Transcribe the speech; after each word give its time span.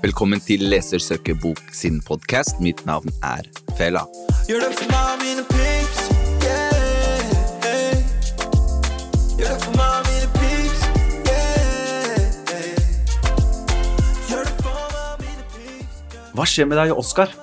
Velkommen 0.00 0.40
til 0.40 0.62
Lesersøkerbok 0.64 1.58
sin 1.76 1.98
podkast. 2.00 2.56
Mitt 2.64 2.78
navn 2.88 3.12
er 3.20 3.44
Fela. 3.76 4.06
Gjør 4.48 4.62
det 4.64 4.70
for 4.78 4.88
meg 4.88 5.18
mine 5.20 5.42
pips, 5.50 5.98
Gjør 9.36 9.50
det 9.50 9.58
for 9.60 9.74
meg 9.76 10.06
mine 10.06 10.28
pips. 10.38 10.80
Gjør 14.30 14.48
det 14.48 14.54
for 14.62 14.94
meg 14.94 15.20
mine 15.26 15.44
pips. 15.52 15.98
Hva 16.32 16.46
skjer 16.48 16.70
med 16.70 16.80
deg, 16.80 16.94
Oskar? 16.96 17.34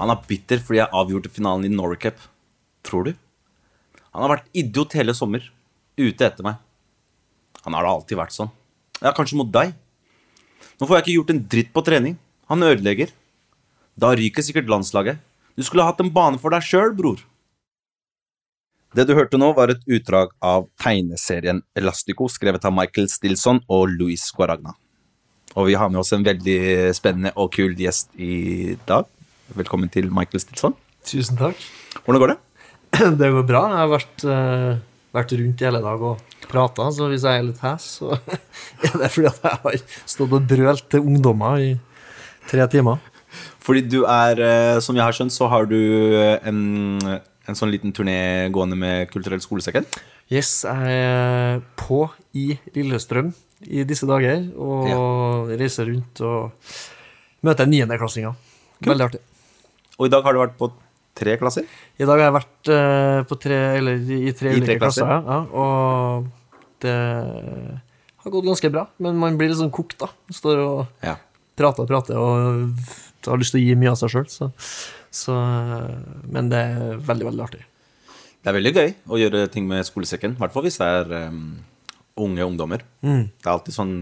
Han 0.00 0.10
er 0.10 0.24
bitter 0.26 0.58
fordi 0.64 0.80
jeg 0.80 0.90
avgjorde 1.02 1.30
finalen 1.36 1.68
i 1.68 1.70
Norway 1.70 2.00
Cup. 2.02 2.18
Tror 2.82 3.06
du? 3.06 3.12
Han 4.10 4.26
har 4.26 4.34
vært 4.34 4.50
idiot 4.58 4.98
hele 4.98 5.14
sommer. 5.14 5.46
Ute 5.94 6.26
etter 6.32 6.42
meg. 6.50 6.58
Han 7.62 7.78
har 7.78 7.86
da 7.86 7.94
alltid 7.94 8.18
vært 8.18 8.34
sånn. 8.34 8.50
Ja, 8.98 9.14
kanskje 9.14 9.38
mot 9.38 9.54
deg. 9.54 9.70
Nå 10.80 10.86
får 10.88 10.96
jeg 10.96 11.04
ikke 11.04 11.16
gjort 11.18 11.30
en 11.34 11.40
dritt 11.52 11.72
på 11.76 11.82
trening. 11.84 12.14
Han 12.48 12.64
ødelegger. 12.64 13.10
Da 14.00 14.14
ryker 14.16 14.44
sikkert 14.44 14.70
landslaget. 14.72 15.18
Du 15.52 15.62
skulle 15.66 15.84
hatt 15.84 16.00
en 16.00 16.08
bane 16.14 16.40
for 16.40 16.54
deg 16.54 16.64
sjøl, 16.64 16.94
bror. 16.96 17.20
Det 18.96 19.04
du 19.06 19.12
hørte 19.14 19.38
nå, 19.38 19.50
var 19.54 19.70
et 19.70 19.84
utdrag 19.84 20.32
av 20.40 20.64
tegneserien 20.80 21.60
Elastico, 21.76 22.30
skrevet 22.32 22.64
av 22.64 22.72
Michael 22.74 23.10
Stilson 23.12 23.60
og 23.68 23.92
Louis 23.92 24.24
Guaragna. 24.34 24.72
Og 25.52 25.68
vi 25.68 25.76
har 25.76 25.92
med 25.92 26.00
oss 26.00 26.14
en 26.16 26.24
veldig 26.24 26.90
spennende 26.96 27.34
og 27.36 27.52
kul 27.54 27.76
gjest 27.76 28.16
i 28.16 28.78
dag. 28.88 29.04
Velkommen 29.60 29.92
til 29.92 30.08
Michael 30.14 30.42
Stilson. 30.42 30.78
Tusen 31.06 31.36
takk. 31.38 31.60
Hvordan 32.06 32.24
går 32.24 32.32
det? 32.32 32.40
Det 33.20 33.30
går 33.36 33.46
bra. 33.46 33.66
Jeg 33.68 33.82
har 33.82 33.92
vært, 33.92 34.24
eh, 34.24 34.82
vært 35.12 35.38
rundt 35.42 35.60
i 35.60 35.68
hele 35.68 35.84
dag 35.84 36.08
og 36.08 36.29
prata, 36.50 36.88
så 36.94 37.06
hvis 37.10 37.24
jeg 37.26 37.40
er 37.40 37.46
litt 37.46 37.62
hes, 37.64 37.86
så 38.00 38.12
er 38.86 38.98
det 39.04 39.10
fordi 39.14 39.30
at 39.30 39.40
jeg 39.46 39.62
har 39.64 39.78
stått 40.10 40.34
og 40.36 40.46
brølt 40.50 40.86
til 40.92 41.06
ungdommer 41.06 41.62
i 41.62 41.70
tre 42.50 42.66
timer. 42.72 42.98
Fordi 43.62 43.84
du 43.86 44.00
er, 44.10 44.40
eh, 44.42 44.78
som 44.82 44.96
jeg 44.98 45.04
har 45.06 45.14
skjønt, 45.16 45.34
så 45.34 45.46
har 45.52 45.68
du 45.70 45.76
eh, 45.78 46.38
en, 46.50 46.98
en 47.46 47.58
sånn 47.58 47.70
liten 47.70 47.94
turné 47.94 48.18
gående 48.50 48.78
med 48.80 49.10
Kulturell 49.12 49.42
skolesekken. 49.44 49.86
Yes, 50.30 50.60
jeg 50.66 50.98
er 50.98 51.62
på 51.78 52.04
i 52.38 52.52
Lillestrøm 52.76 53.32
i 53.66 53.82
disse 53.84 54.06
dager 54.08 54.44
og 54.56 55.50
reiser 55.60 55.90
rundt 55.90 56.22
og 56.24 56.70
møter 57.44 57.68
niendeklassinger. 57.68 58.36
Veldig 58.86 59.06
artig. 59.10 59.20
Og 60.00 60.06
i 60.08 60.12
dag 60.14 60.24
har 60.24 60.32
du 60.36 60.40
vært 60.40 60.54
på 60.56 60.70
tre 61.20 61.34
klasser. 61.40 61.66
I 62.00 62.06
dag 62.08 62.14
har 62.16 62.28
jeg 62.30 62.36
vært 62.38 62.70
eh, 62.72 63.18
på 63.28 63.36
tre, 63.42 63.58
eller 63.80 63.98
i 64.16 64.32
tre 64.32 64.54
I 64.56 64.62
tre 64.64 64.78
klasser. 64.80 65.04
klasser, 65.04 65.26
ja, 65.28 65.40
og 65.52 66.30
det 66.84 66.94
har 68.24 68.30
gått 68.34 68.44
ganske 68.48 68.70
bra. 68.72 68.86
Men 68.98 69.18
man 69.20 69.38
blir 69.40 69.48
litt 69.52 69.60
sånn 69.60 69.72
kokt, 69.74 69.98
da. 70.02 70.10
Står 70.32 70.62
og 70.64 70.86
Ja. 71.06 71.16
prater 71.56 71.84
og 71.84 71.88
prater 71.88 72.16
og 72.16 72.76
har 73.26 73.38
lyst 73.40 73.52
til 73.52 73.60
å 73.60 73.64
gi 73.64 73.74
mye 73.76 73.90
av 73.92 73.98
seg 74.00 74.10
sjøl. 74.14 74.28
Så, 74.28 74.50
så 75.10 75.34
Men 76.28 76.48
det 76.52 76.58
er 76.58 76.96
veldig, 76.96 77.26
veldig 77.30 77.44
artig. 77.44 77.64
Det 78.40 78.48
er 78.48 78.56
veldig 78.56 78.72
gøy 78.74 78.94
å 79.08 79.18
gjøre 79.20 79.50
ting 79.52 79.66
med 79.68 79.84
skolesekken. 79.84 80.36
I 80.36 80.40
hvert 80.40 80.52
fall 80.54 80.64
hvis 80.64 80.78
det 80.80 80.86
er 80.86 81.28
um, 81.28 81.58
unge 82.16 82.44
ungdommer. 82.46 82.80
Mm. 83.04 83.26
Det 83.36 83.46
er 83.46 83.52
alltid 83.52 83.74
sånn 83.76 83.92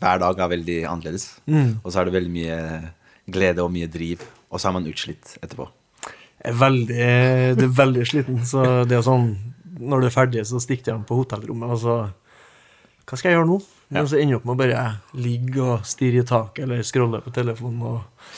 Hver 0.00 0.22
dag 0.22 0.38
er 0.40 0.48
veldig 0.56 0.78
annerledes. 0.88 1.26
Mm. 1.46 1.80
Og 1.84 1.92
så 1.92 2.00
er 2.00 2.08
det 2.08 2.14
veldig 2.16 2.32
mye 2.32 2.60
glede 3.30 3.62
og 3.64 3.72
mye 3.74 3.88
driv. 3.90 4.24
Og 4.50 4.60
så 4.60 4.70
er 4.70 4.76
man 4.78 4.88
utslitt 4.88 5.36
etterpå. 5.44 5.68
Jeg 6.40 6.54
er 6.54 6.56
veldig, 6.56 7.08
du 7.60 7.64
er 7.66 7.74
veldig 7.76 8.04
sliten, 8.08 8.38
så 8.48 8.62
det 8.88 8.94
er 8.96 9.02
jo 9.02 9.08
sånn 9.10 9.26
Når 9.80 10.00
du 10.02 10.06
er 10.10 10.14
ferdig, 10.14 10.44
så 10.48 10.60
stikker 10.62 10.84
du 10.86 10.90
hjem 10.92 11.04
på 11.08 11.16
hotellrommet, 11.22 11.70
og 11.76 11.80
så 11.82 11.98
Hva 13.10 13.18
skal 13.18 13.32
jeg 13.32 13.38
gjøre 13.40 13.48
nå? 13.50 13.60
Men 13.90 14.06
så 14.06 14.18
ender 14.20 14.36
du 14.36 14.38
opp 14.38 14.44
med 14.46 14.54
å 14.54 14.60
bare 14.60 14.82
ligge 15.18 15.62
og 15.64 15.86
stirre 15.88 16.20
i 16.22 16.26
taket 16.28 16.62
eller 16.66 16.84
scrolle 16.86 17.18
på 17.24 17.32
telefonen 17.34 17.80
og 17.82 18.34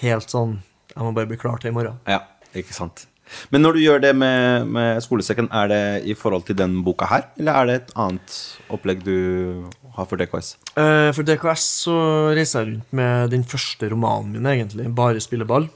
helt 0.00 0.32
sånn 0.32 0.56
Jeg 0.96 1.04
må 1.04 1.12
bare 1.14 1.28
bli 1.30 1.38
klar 1.38 1.60
til 1.62 1.70
i 1.70 1.76
morgen. 1.76 2.00
Ja, 2.10 2.22
ikke 2.56 2.74
sant. 2.74 3.04
Men 3.50 3.62
når 3.62 3.74
du 3.76 3.80
gjør 3.82 4.00
det 4.02 4.12
med, 4.16 4.66
med 4.70 5.00
skolesekken, 5.02 5.48
er 5.54 5.68
det 5.70 5.80
i 6.10 6.14
forhold 6.18 6.44
til 6.46 6.56
den 6.58 6.78
boka 6.86 7.06
her, 7.10 7.24
eller 7.38 7.58
er 7.60 7.66
det 7.70 7.74
et 7.80 7.90
annet 7.98 8.36
opplegg 8.72 9.02
du 9.04 9.66
har 9.96 10.06
for 10.06 10.16
DKS? 10.20 10.52
Eh, 10.78 11.10
For 11.16 11.26
DKS 11.26 11.64
så 11.86 11.96
reiser 12.38 12.62
jeg 12.64 12.68
rundt 12.76 12.94
med 13.00 13.30
den 13.34 13.42
første 13.44 13.90
romanen 13.90 14.30
min, 14.36 14.46
egentlig. 14.46 14.86
Bare 14.94 15.20
spille 15.24 15.46
ball. 15.48 15.66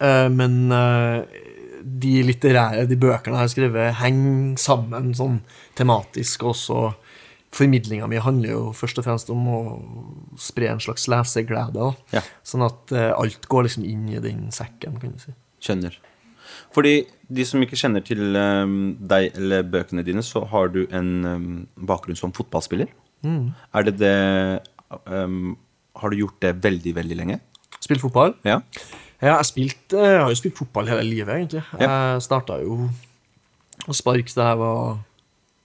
Eh, 0.00 0.28
Men 0.30 0.70
eh, 0.72 1.42
de 1.84 2.14
litterære, 2.24 2.86
de 2.88 2.98
bøkene 3.00 3.36
jeg 3.36 3.44
har 3.44 3.52
skrevet, 3.52 3.96
henger 4.00 4.60
sammen 4.60 5.12
sånn 5.16 5.40
tematisk. 5.78 6.46
Og 6.46 6.54
også 6.54 6.80
formidlinga 7.54 8.08
mi 8.10 8.22
handler 8.22 8.54
jo 8.54 8.62
først 8.76 8.98
og 9.00 9.06
fremst 9.06 9.30
om 9.32 9.44
å 9.50 9.60
spre 10.40 10.72
en 10.72 10.82
slags 10.82 11.06
leseglede. 11.10 11.92
Ja. 12.14 12.24
Sånn 12.46 12.64
at 12.66 12.94
eh, 12.94 13.12
alt 13.14 13.46
går 13.50 13.68
liksom 13.68 13.86
inn 13.88 14.08
i 14.10 14.22
den 14.22 14.48
sekken, 14.54 14.98
kan 15.02 15.14
du 15.14 15.22
si. 15.22 15.36
Skjønner. 15.64 16.00
Fordi 16.74 16.96
de 17.34 17.46
som 17.46 17.62
ikke 17.64 17.78
kjenner 17.78 18.04
til 18.04 18.36
um, 18.36 18.94
deg 19.00 19.36
eller 19.38 19.64
bøkene 19.66 20.04
dine, 20.06 20.22
så 20.26 20.44
har 20.50 20.70
du 20.74 20.84
en 20.90 21.10
um, 21.24 21.48
bakgrunn 21.88 22.18
som 22.18 22.34
fotballspiller. 22.36 22.90
Er 23.24 23.86
det 23.86 23.94
det 23.96 24.16
um, 25.08 25.54
Har 25.96 26.12
du 26.12 26.18
gjort 26.18 26.42
det 26.44 26.50
veldig, 26.60 26.92
veldig 26.98 27.16
lenge? 27.16 27.38
Spilt 27.80 28.02
fotball. 28.02 28.34
Ja. 28.44 28.58
Ja, 29.24 29.38
jeg, 29.38 29.48
spilt, 29.48 29.94
jeg 29.96 30.20
har 30.20 30.28
jo 30.28 30.36
spilt 30.36 30.58
fotball 30.58 30.90
hele 30.92 31.04
livet, 31.06 31.32
egentlig. 31.32 31.62
Jeg 31.80 32.22
starta 32.24 32.58
jo 32.60 32.90
å 33.88 33.96
sparke 33.96 34.32
da 34.36 34.50
jeg 34.50 34.60
var 34.60 34.98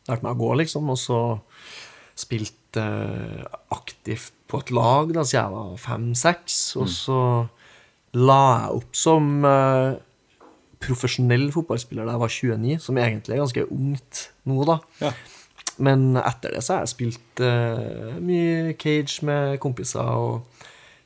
lærte 0.10 0.26
meg 0.26 0.36
å 0.36 0.40
gå, 0.40 0.52
liksom, 0.62 0.90
og 0.94 1.00
så 1.00 1.22
spilte 2.20 2.84
eh, 2.84 3.44
aktivt 3.76 4.34
på 4.50 4.62
et 4.64 4.72
lag 4.76 5.12
da 5.14 5.24
siden 5.24 5.42
jeg 5.44 5.56
var 5.56 5.82
fem-seks. 5.84 6.60
Og 6.80 6.88
så 6.92 7.20
la 8.18 8.40
jeg 8.64 8.80
opp 8.80 8.98
som 8.98 9.30
eh, 9.48 10.00
profesjonell 10.80 11.50
fotballspiller 11.54 12.08
da 12.08 12.16
jeg 12.16 12.24
var 12.24 12.34
29, 12.38 12.80
som 12.88 13.02
egentlig 13.02 13.36
er 13.36 13.44
ganske 13.44 13.68
ungt 13.76 14.24
nå, 14.50 14.62
da. 14.68 14.80
Ja. 15.04 15.14
Men 15.80 16.18
etter 16.20 16.56
det 16.56 16.64
så 16.66 16.76
har 16.76 16.84
jeg 16.84 16.92
spilt 16.92 17.40
uh, 17.40 18.18
mye 18.20 18.74
cage 18.80 19.24
med 19.24 19.60
kompiser 19.64 20.04
og 20.04 20.66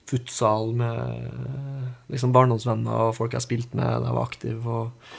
futsal 0.09 0.73
med 0.77 2.09
liksom 2.13 2.33
barndomsvenner 2.35 3.07
og 3.09 3.15
folk 3.17 3.33
jeg 3.33 3.39
har 3.41 3.45
spilt 3.47 3.73
med 3.77 3.85
da 3.87 4.09
jeg 4.09 4.17
var 4.17 4.27
aktiv. 4.27 4.67
Og, 4.67 5.13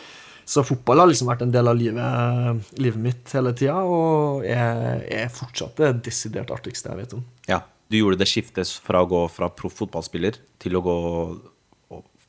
så 0.45 0.61
fotball 0.67 1.01
har 1.01 1.09
liksom 1.09 1.31
vært 1.31 1.43
en 1.47 1.55
del 1.55 1.71
av 1.71 1.79
livet, 1.81 2.67
livet 2.77 3.01
mitt 3.01 3.33
hele 3.33 3.55
tida, 3.57 3.79
og 3.89 4.45
er, 4.45 5.01
er 5.09 5.31
fortsatt 5.33 5.81
det 5.81 5.93
desidert 6.11 6.53
artigste 6.53 6.93
jeg 6.93 7.01
vet 7.05 7.17
om. 7.21 7.25
ja. 7.49 7.63
Du 7.93 7.99
gjorde 7.99 8.17
det 8.17 8.27
skiftet 8.27 8.67
fra 8.83 9.03
å 9.05 9.07
gå 9.07 9.19
fra 9.29 9.51
proff 9.53 9.75
fotballspiller 9.77 10.39
til 10.59 10.79
å 10.79 10.81
gå 10.83 10.95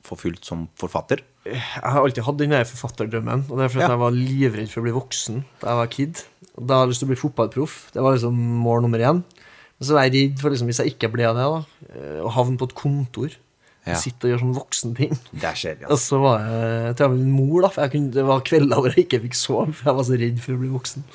få 0.05 0.17
fullt 0.19 0.45
som 0.45 0.65
forfatter. 0.77 1.23
Jeg 1.47 1.61
har 1.81 2.01
alltid 2.01 2.25
hatt 2.27 2.37
den 2.37 2.53
der 2.53 2.67
forfatterdrømmen, 2.69 3.45
og 3.49 3.57
det 3.57 3.65
er 3.65 3.71
fordi 3.73 3.85
Ja. 3.85 3.89
jeg 3.95 4.01
var 4.03 4.11
livredd 4.17 4.69
for 4.69 4.81
å 4.81 4.85
bli 4.85 4.93
voksen 4.93 5.39
da 5.61 5.67
jeg 5.71 5.79
var 5.79 5.87
kid. 5.95 6.21
Da 6.59 6.75
hadde 6.75 6.83
jeg 6.83 6.91
lyst 6.91 7.01
til 7.01 7.07
å 7.07 7.13
bli 7.13 7.21
fotballproff. 7.23 7.75
Det 7.95 8.03
var 8.03 8.13
liksom 8.15 8.35
mål 8.35 8.81
nummer 8.85 8.99
én. 8.99 9.23
Men 9.75 9.87
så 9.87 9.97
var 9.97 10.05
jeg 10.07 10.13
redd 10.15 10.43
for, 10.43 10.53
liksom, 10.53 10.69
hvis 10.71 10.81
jeg 10.81 10.93
ikke 10.93 11.11
ble 11.15 11.31
det, 11.35 11.47
da, 11.55 11.89
eh, 11.91 12.21
å 12.23 12.31
havne 12.31 12.59
på 12.59 12.69
et 12.69 12.77
kontor. 12.77 13.33
Ja. 13.85 13.97
Sitte 14.01 14.25
og 14.25 14.31
gjøre 14.31 14.41
sånn 14.41 14.55
voksenting. 14.55 15.17
Det 15.43 15.51
skjer, 15.59 15.75
ja. 15.83 15.89
Og 15.89 15.97
altså. 15.97 16.15
så 16.15 16.21
var 16.23 16.45
jeg, 16.47 16.95
var 17.03 17.11
min 17.13 17.33
mor, 17.35 17.59
da, 17.61 17.69
for 17.73 17.85
jeg 17.85 17.93
kunne, 17.93 18.13
det 18.15 18.23
var 18.25 18.45
kvelder 18.47 18.81
hvor 18.81 18.95
jeg 18.95 19.05
ikke 19.05 19.19
fikk 19.27 19.37
sove, 19.37 19.75
for 19.77 19.91
jeg 19.91 19.99
var 19.99 20.07
så 20.07 20.17
redd 20.21 20.39
for 20.41 20.55
å 20.55 20.61
bli 20.63 20.69
voksen. 20.73 21.05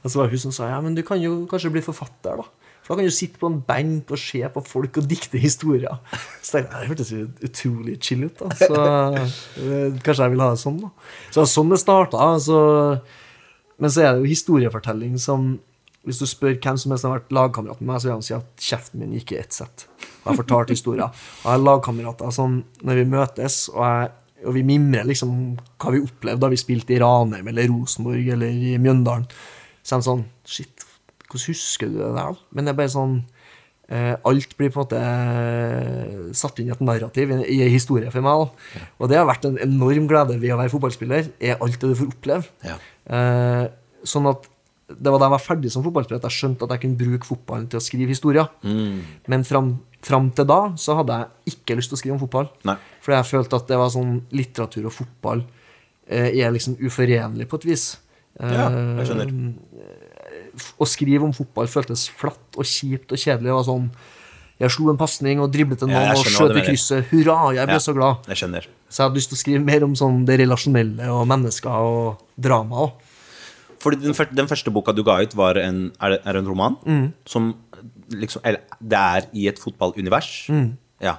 Og 0.00 0.12
så 0.12 0.22
var 0.22 0.30
hun 0.32 0.42
som 0.46 0.54
sa 0.54 0.70
ja, 0.70 0.78
men 0.84 0.96
du 0.96 1.02
kan 1.04 1.20
jo 1.20 1.42
kanskje 1.50 1.74
bli 1.74 1.84
forfatter, 1.84 2.40
da. 2.40 2.46
For 2.86 2.94
da 2.94 3.02
kan 3.02 3.10
du 3.10 3.16
sitte 3.16 3.40
på 3.42 3.48
en 3.50 3.58
benk 3.66 4.12
og 4.14 4.20
se 4.22 4.40
på 4.54 4.62
folk 4.62 5.00
og 5.00 5.06
dikte 5.10 5.40
historier. 5.42 5.98
Så 6.38 6.60
jeg, 6.60 6.68
det 6.70 6.88
hørtes 6.92 7.08
jo 7.10 7.24
utrolig 7.42 7.96
chill 8.06 8.28
ut, 8.28 8.38
da. 8.38 8.50
Så 8.62 8.78
eh, 8.78 9.96
kanskje 10.06 10.20
jeg 10.22 10.36
vil 10.36 10.44
ha 10.44 10.52
det 10.54 10.60
sånn, 10.62 10.76
da. 10.84 10.92
Så 11.34 11.48
sånn 11.50 11.74
det 11.74 11.80
starta. 11.82 12.28
Så, 12.40 12.60
men 13.82 13.92
så 13.92 14.04
er 14.04 14.14
det 14.14 14.22
jo 14.22 14.30
historiefortelling 14.30 15.18
som 15.20 15.56
Hvis 16.06 16.20
du 16.22 16.26
spør 16.30 16.54
hvem 16.54 16.76
som 16.78 16.92
helst 16.92 17.02
som 17.02 17.10
har 17.10 17.18
vært 17.18 17.34
lagkamerat 17.34 17.80
med 17.82 17.90
meg, 17.90 17.98
så 17.98 18.08
vil 18.08 18.14
han 18.14 18.24
si 18.24 18.36
at 18.36 18.62
kjeften 18.62 19.02
min 19.02 19.16
gikk 19.18 19.34
i 19.34 19.40
ett 19.40 19.56
sett. 19.56 19.88
Og 20.22 20.30
jeg 20.30 20.40
fortalte 20.40 20.76
historier. 20.76 21.10
Og 21.10 21.48
jeg 21.48 21.50
har 21.50 21.64
lagkamerater 21.64 22.34
som, 22.34 22.60
når 22.86 23.00
vi 23.00 23.06
møtes, 23.10 23.58
og, 23.74 23.82
jeg, 23.82 24.12
og 24.46 24.54
vi 24.54 24.64
mimrer 24.68 25.08
liksom 25.08 25.34
hva 25.82 25.94
vi 25.94 26.04
opplevde 26.06 26.44
da 26.44 26.52
vi 26.52 26.60
spilte 26.62 26.94
i 26.94 27.00
Ranheim 27.02 27.50
eller 27.50 27.70
Rosenborg 27.72 28.30
eller 28.36 28.54
i 28.54 28.76
Mjøndalen, 28.78 29.26
så 29.82 29.96
er 29.96 30.02
de 30.02 30.08
sånn 30.10 30.26
Shit, 30.46 30.86
hvordan 31.26 31.48
husker 31.50 31.90
du 31.90 31.98
det 31.98 32.12
der? 32.14 32.38
Men 32.54 32.66
det 32.66 32.72
er 32.72 32.78
bare 32.78 32.92
sånn 32.92 33.16
eh, 33.90 34.14
Alt 34.30 34.56
blir 34.58 34.70
på 34.70 34.82
en 34.82 34.86
måte 34.86 35.00
eh, 35.02 36.26
satt 36.38 36.62
inn 36.62 36.70
i 36.70 36.74
et 36.74 36.84
narrativ, 36.86 37.34
i 37.34 37.62
en 37.66 37.72
historie 37.72 38.12
for 38.14 38.22
meg. 38.22 38.44
da. 38.46 38.84
Og 39.00 39.10
det 39.10 39.18
har 39.18 39.26
vært 39.26 39.48
en 39.48 39.58
enorm 39.62 40.06
glede 40.10 40.38
ved 40.38 40.54
å 40.54 40.60
være 40.60 40.74
fotballspiller, 40.74 41.32
er 41.42 41.58
alt 41.58 41.80
det 41.82 41.90
du 41.90 41.98
får 41.98 42.12
oppleve. 42.14 42.52
Ja. 42.66 42.78
Eh, 43.10 43.64
sånn 44.06 44.30
at 44.30 44.46
det 44.88 45.10
var 45.10 45.18
da 45.18 45.26
jeg 45.26 45.34
var 45.34 45.42
ferdig 45.42 45.70
som 45.74 45.82
fotballspiller 45.82 46.20
at 46.22 46.28
jeg 46.30 46.36
skjønte 46.36 46.62
at 46.66 46.72
jeg 46.76 46.82
kunne 46.84 46.98
bruke 47.00 47.26
fotballen 47.26 47.66
til 47.72 47.80
å 47.80 47.82
skrive 47.82 48.12
historier. 48.14 48.46
Mm. 48.62 49.00
Men 49.32 49.42
fram, 49.48 49.72
fram 50.06 50.28
til 50.38 50.46
da 50.46 50.58
så 50.78 50.94
hadde 51.00 51.16
jeg 51.18 51.54
ikke 51.56 51.76
lyst 51.80 51.90
til 51.90 51.98
å 51.98 52.02
skrive 52.02 52.14
om 52.14 52.22
fotball. 52.22 52.50
Nei. 52.68 52.76
Fordi 53.02 53.16
jeg 53.18 53.30
følte 53.32 53.58
at 53.58 53.66
det 53.72 53.78
var 53.82 53.90
sånn 53.90 54.12
litteratur 54.30 54.86
og 54.86 54.94
fotball 54.94 55.42
eh, 56.06 56.28
er 56.38 56.54
liksom 56.54 56.78
uforenlig 56.78 57.48
på 57.50 57.58
et 57.58 57.66
vis. 57.72 57.86
Ja, 58.38 58.68
jeg 59.00 59.08
skjønner. 59.08 59.32
Eh, 59.82 60.68
å 60.78 60.86
skrive 60.88 61.26
om 61.26 61.34
fotball 61.36 61.66
føltes 61.72 62.06
flatt 62.12 62.56
og 62.60 62.68
kjipt 62.68 63.10
og 63.10 63.18
kjedelig. 63.18 63.50
Det 63.50 63.58
var 63.58 63.66
sånn 63.66 63.90
Jeg 64.56 64.72
slo 64.72 64.86
en 64.88 64.96
pasning 64.96 65.40
og 65.44 65.50
driblet 65.52 65.82
en 65.84 65.90
mann 65.92 66.06
ja, 66.06 66.14
og 66.16 66.24
skjøt 66.32 66.54
i 66.56 66.62
krysset. 66.64 67.10
Hurra, 67.10 67.50
jeg 67.52 67.66
ble 67.68 67.74
Ja. 67.76 67.82
så 67.84 67.92
glad. 67.92 68.22
Jeg 68.30 68.38
skjønner. 68.40 68.68
Så 68.88 69.02
jeg 69.02 69.04
hadde 69.10 69.18
lyst 69.18 69.28
til 69.28 69.36
å 69.36 69.40
skrive 69.42 69.64
mer 69.66 69.84
om 69.84 69.92
sånn 69.98 70.22
det 70.24 70.38
relasjonelle 70.40 71.10
og 71.12 71.26
mennesker 71.28 71.74
og 71.90 72.22
drama 72.40 72.86
òg. 72.86 72.94
Fordi 73.86 74.00
den, 74.02 74.14
første, 74.18 74.34
den 74.34 74.48
første 74.50 74.72
boka 74.74 74.90
du 74.96 75.04
ga 75.06 75.20
ut, 75.22 75.34
var 75.38 75.58
en, 75.62 75.84
er, 76.02 76.18
er 76.26 76.40
en 76.40 76.48
roman 76.50 76.74
Mm. 76.86 77.12
som 77.24 77.52
liksom 78.10 78.42
eller, 78.44 78.60
Det 78.82 78.98
er 78.98 79.26
i 79.32 79.46
et 79.50 79.58
fotballunivers. 79.62 80.48
Mm. 80.50 80.72
Ja. 81.06 81.16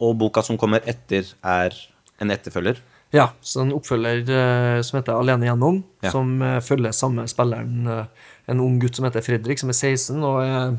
Og 0.00 0.14
boka 0.20 0.42
som 0.46 0.58
kommer 0.60 0.82
etter, 0.86 1.26
er 1.42 1.74
en 2.22 2.30
etterfølger. 2.30 2.78
Ja, 3.14 3.28
så 3.46 3.62
en 3.62 3.72
oppfølger 3.76 4.22
eh, 4.26 4.80
som 4.82 4.98
heter 4.98 5.14
Alene 5.14 5.46
gjennom, 5.46 5.82
Ja. 6.02 6.10
som 6.10 6.40
eh, 6.42 6.60
følger 6.60 6.92
samme 6.94 7.26
spilleren, 7.30 7.86
eh, 7.86 8.30
en 8.50 8.60
ung 8.60 8.78
gutt 8.82 8.96
som 8.98 9.06
heter 9.06 9.22
Fredrik, 9.22 9.58
som 9.62 9.70
er 9.70 9.76
16, 9.78 10.22
og 10.26 10.40
er, 10.42 10.74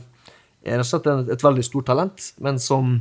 rett 0.68 0.84
og 0.84 0.90
slett 0.90 1.08
et, 1.08 1.30
et 1.38 1.46
veldig 1.46 1.64
stort 1.64 1.88
talent, 1.88 2.32
men 2.44 2.60
som 2.60 2.98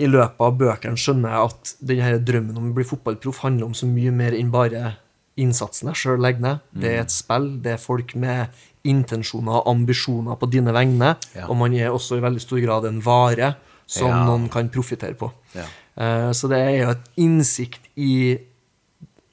i 0.00 0.06
løpet 0.08 0.40
av 0.40 0.56
bøkene 0.56 0.96
skjønner 0.96 1.36
at 1.44 1.74
denne 1.84 2.16
drømmen 2.24 2.56
om 2.56 2.70
å 2.70 2.74
bli 2.76 2.84
fotballproff 2.88 3.42
handler 3.44 3.66
om 3.68 3.74
så 3.76 3.88
mye 3.90 4.12
mer 4.14 4.32
enn 4.38 4.50
bare 4.54 4.94
innsatsen 5.36 5.88
jeg 5.88 5.96
sjøl 5.96 6.20
legger 6.20 6.40
ned. 6.40 6.58
Det 6.74 6.90
er 6.92 7.00
et 7.00 7.10
spill, 7.10 7.46
det 7.62 7.72
er 7.72 7.80
folk 7.80 8.14
med 8.14 8.48
intensjoner 8.84 9.60
og 9.62 9.68
ambisjoner 9.70 10.36
på 10.36 10.50
dine 10.50 10.72
vegne, 10.74 11.16
Ja. 11.34 11.46
og 11.48 11.56
man 11.56 11.72
er 11.74 11.90
også 11.90 12.16
i 12.18 12.20
veldig 12.20 12.40
stor 12.40 12.60
grad 12.60 12.84
en 12.84 13.00
vare 13.00 13.54
som 13.86 14.08
Ja. 14.08 14.24
noen 14.26 14.48
kan 14.50 14.68
profitere 14.68 15.14
på. 15.14 15.30
Ja. 15.54 15.64
Eh, 15.96 16.32
Så 16.32 16.48
det 16.48 16.58
er 16.58 16.84
jo 16.84 16.90
et 16.90 17.08
innsikt 17.16 17.80
i 17.96 18.38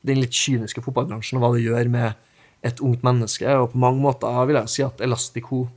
den 0.06 0.18
litt 0.22 0.32
kyniske 0.32 0.82
fotballbransjen 0.82 1.38
og 1.38 1.42
hva 1.44 1.56
det 1.58 1.66
gjør 1.66 1.90
med 1.90 2.16
et 2.64 2.80
ungt 2.80 3.02
menneske. 3.04 3.48
Og 3.48 3.72
på 3.74 3.78
mange 3.78 4.02
måter 4.02 4.46
vil 4.48 4.56
jeg 4.56 4.70
si 4.70 4.84
at 4.84 5.02
Elastico 5.02 5.68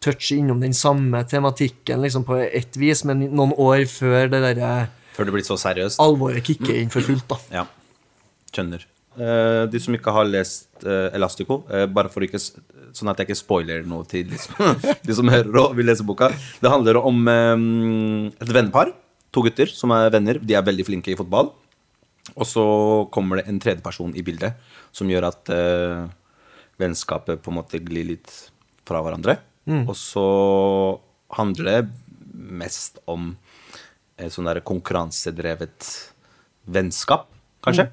toucher 0.00 0.36
innom 0.38 0.60
den 0.60 0.72
samme 0.72 1.24
tematikken 1.24 2.00
liksom 2.02 2.24
på 2.24 2.36
ett 2.52 2.76
vis, 2.76 3.04
men 3.04 3.20
noen 3.34 3.52
år 3.56 3.84
før 3.88 4.28
det 4.30 4.56
derre 4.56 4.88
Før 5.14 5.24
det 5.24 5.32
blir 5.32 5.42
så 5.42 5.56
seriøst. 5.56 5.98
alvoret 5.98 6.42
kicker 6.44 6.74
inn 6.74 6.90
for 6.90 7.00
fullt. 7.00 7.26
da. 7.28 7.36
Ja. 7.50 7.64
Skjønner. 8.52 8.84
Eh, 9.14 9.64
de 9.70 9.80
som 9.82 9.94
ikke 9.94 10.12
har 10.14 10.26
lest 10.26 10.82
eh, 10.82 11.14
Elastico, 11.14 11.62
eh, 11.70 11.86
bare 11.86 12.10
for 12.12 12.26
ikke 12.26 12.40
Sånn 12.94 13.10
at 13.10 13.18
jeg 13.18 13.26
ikke 13.26 13.40
spoiler 13.40 13.86
noe 13.90 14.06
til 14.06 14.28
de 14.30 14.38
som, 14.38 14.54
de 15.06 15.14
som 15.18 15.26
hører 15.26 15.56
og 15.58 15.72
vil 15.74 15.88
lese 15.88 16.04
boka. 16.06 16.28
Det 16.62 16.70
handler 16.70 17.00
om 17.00 17.26
et 17.26 18.52
vennepar. 18.54 18.92
To 19.34 19.42
gutter 19.42 19.66
som 19.66 19.90
er 19.96 20.12
venner. 20.14 20.38
De 20.38 20.54
er 20.54 20.62
veldig 20.62 20.86
flinke 20.86 21.10
i 21.10 21.16
fotball. 21.18 21.50
Og 22.38 22.46
så 22.46 22.64
kommer 23.10 23.40
det 23.40 23.48
en 23.50 23.58
tredjeperson 23.58 24.14
i 24.14 24.22
bildet 24.22 24.54
som 24.94 25.10
gjør 25.10 25.26
at 25.32 25.50
eh, 25.50 26.06
vennskapet 26.78 27.42
på 27.42 27.50
en 27.50 27.58
måte 27.58 27.82
glir 27.82 28.06
litt 28.12 28.30
fra 28.86 29.02
hverandre. 29.02 29.40
Og 29.88 29.94
så 29.98 30.24
handler 31.34 31.70
det 31.70 31.78
mest 32.34 33.02
om 33.10 33.32
et 34.20 34.30
sånn 34.30 34.46
der 34.46 34.62
konkurransedrevet 34.62 35.90
vennskap, 36.70 37.26
kanskje. 37.64 37.88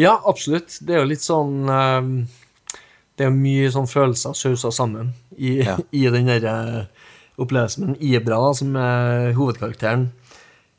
Ja, 0.00 0.16
absolutt. 0.26 0.78
Det 0.82 0.96
er 0.96 1.04
jo 1.04 1.10
litt 1.10 1.22
sånn 1.22 1.68
eh, 1.70 2.08
Det 3.14 3.28
er 3.28 3.34
mye 3.34 3.70
sånn 3.70 3.86
følelser 3.90 4.34
sausa 4.38 4.72
sammen 4.74 5.12
i, 5.36 5.60
Ja. 5.62 5.78
i 6.00 6.06
den 6.10 6.30
derre 6.30 6.88
opplevelsen. 7.40 7.88
Men 7.88 7.96
Ibra, 8.02 8.38
som 8.54 8.76
er 8.78 9.32
hovedkarakteren, 9.38 10.08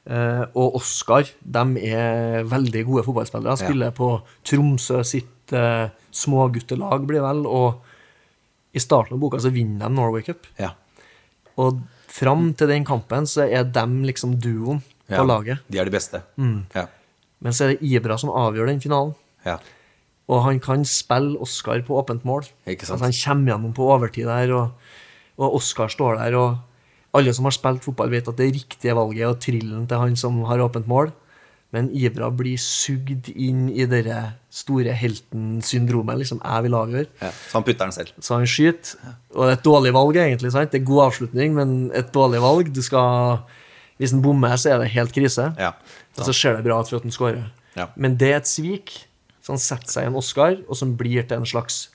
eh, 0.08 0.44
og 0.56 0.78
Oskar, 0.80 1.28
de 1.40 1.66
er 1.84 2.46
veldig 2.48 2.86
gode 2.88 3.06
fotballspillere. 3.08 3.58
Spiller 3.60 3.96
på 3.96 4.14
Tromsø 4.48 5.02
sitt 5.08 5.56
eh, 5.56 5.90
småguttelag, 6.16 7.08
blir 7.08 7.20
det 7.22 7.28
vel. 7.28 7.44
Og 7.48 8.76
i 8.76 8.84
starten 8.84 9.16
av 9.16 9.24
boka 9.24 9.40
så 9.44 9.52
vinner 9.56 9.88
de 9.88 9.96
Norway 9.96 10.24
Cup. 10.28 10.48
Ja. 10.60 10.74
Og 11.60 11.80
fram 12.12 12.50
til 12.56 12.72
den 12.72 12.88
kampen 12.88 13.28
så 13.28 13.48
er 13.48 13.68
de 13.68 13.86
liksom 14.08 14.38
duoen 14.44 14.82
ja. 15.08 15.18
på 15.18 15.26
laget. 15.28 15.64
De 15.72 15.80
er 15.80 15.88
de 15.88 15.96
beste. 15.96 16.24
Ja. 16.76 16.88
Men 17.42 17.54
så 17.54 17.66
er 17.66 17.74
det 17.76 17.84
Ibra 17.90 18.18
som 18.22 18.30
avgjør 18.32 18.72
den 18.72 18.82
finalen. 18.84 19.16
ja. 19.46 19.58
Og 20.26 20.40
han 20.42 20.58
kan 20.58 20.82
spille 20.90 21.38
Oscar 21.38 21.84
på 21.86 22.00
åpent 22.02 22.24
mål. 22.26 22.48
Altså, 22.66 22.96
han 22.98 23.14
kommer 23.14 23.52
gjennom 23.52 23.74
på 23.78 23.86
overtid 23.94 24.26
der, 24.26 24.50
og, 24.58 24.72
og 25.38 25.54
Oscar 25.60 25.86
står 25.94 26.18
der. 26.18 26.34
Og 26.40 26.58
alle 27.14 27.34
som 27.38 27.46
har 27.46 27.54
spilt 27.54 27.84
fotball, 27.86 28.10
vet 28.10 28.28
at 28.32 28.40
det 28.40 28.48
riktige 28.56 28.96
valget 28.98 29.22
er 29.22 29.30
å 29.30 29.38
trille 29.38 29.70
den 29.76 29.86
til 29.86 30.02
han 30.02 30.16
som 30.18 30.40
har 30.50 30.64
åpent 30.66 30.90
mål. 30.90 31.12
Men 31.76 31.92
Ibra 31.94 32.32
blir 32.34 32.58
sugd 32.58 33.30
inn 33.36 33.68
i 33.70 33.86
det 33.86 34.02
store 34.50 34.96
helten-syndromet. 34.98 36.18
Liksom, 36.24 36.42
jeg 36.42 36.64
vil 36.66 36.78
avgjøre. 36.80 37.06
ja. 37.22 37.30
Så 37.30 37.58
han 37.60 37.64
putter 37.68 37.86
den 37.86 37.92
selv. 37.96 38.12
Så 38.18 38.40
han 38.40 38.50
skyter. 38.50 38.96
Og 39.36 39.46
det 39.46 39.52
er 39.52 39.58
et 39.60 39.66
dårlig 39.70 39.94
valg, 39.94 40.18
egentlig. 40.26 40.52
sant? 40.56 40.72
Det 40.74 40.82
er 40.82 40.90
god 40.90 41.04
avslutning, 41.12 41.54
men 41.54 41.76
et 41.94 42.10
dårlig 42.16 42.42
valg. 42.42 42.74
Du 42.74 42.82
skal, 42.82 43.44
hvis 44.02 44.12
han 44.12 44.22
bommer, 44.26 44.56
så 44.60 44.74
er 44.74 44.80
det 44.84 44.92
helt 44.96 45.14
krise. 45.16 45.50
Ja. 45.60 45.74
Og 46.18 46.26
så 46.28 46.34
ser 46.36 46.58
det 46.58 46.66
bra 46.68 46.80
ut 46.82 46.90
for 46.90 46.98
at 47.00 47.06
han 47.08 47.14
scorer. 47.16 47.46
Ja. 47.76 47.90
Men 47.96 48.18
det 48.20 48.32
er 48.34 48.38
et 48.42 48.50
svik. 48.50 48.96
Så 49.46 49.54
han 49.54 49.62
setter 49.62 49.92
seg 49.94 50.08
i 50.08 50.10
en 50.10 50.16
Oscar, 50.18 50.56
og 50.68 50.76
som 50.80 50.96
blir 50.98 51.24
til 51.30 51.38
en 51.38 51.46
slags 51.46 51.90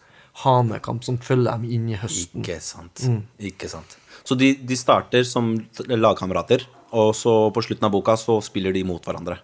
hanekamp 0.44 1.02
som 1.04 1.16
følger 1.18 1.50
dem 1.58 1.64
inn 1.66 1.88
i 1.90 1.96
høsten. 1.98 2.44
Ikke 2.44 2.60
sant. 2.62 3.02
Mm. 3.02 3.24
Ikke 3.50 3.68
sant. 3.72 3.96
Så 4.24 4.36
de, 4.38 4.52
de 4.54 4.76
starter 4.78 5.24
som 5.26 5.52
lagkamerater, 5.90 6.62
og 6.94 7.10
så 7.18 7.32
på 7.54 7.64
slutten 7.66 7.88
av 7.88 7.92
boka 7.94 8.14
så 8.20 8.38
spiller 8.44 8.72
de 8.74 8.84
mot 8.86 9.02
hverandre 9.04 9.38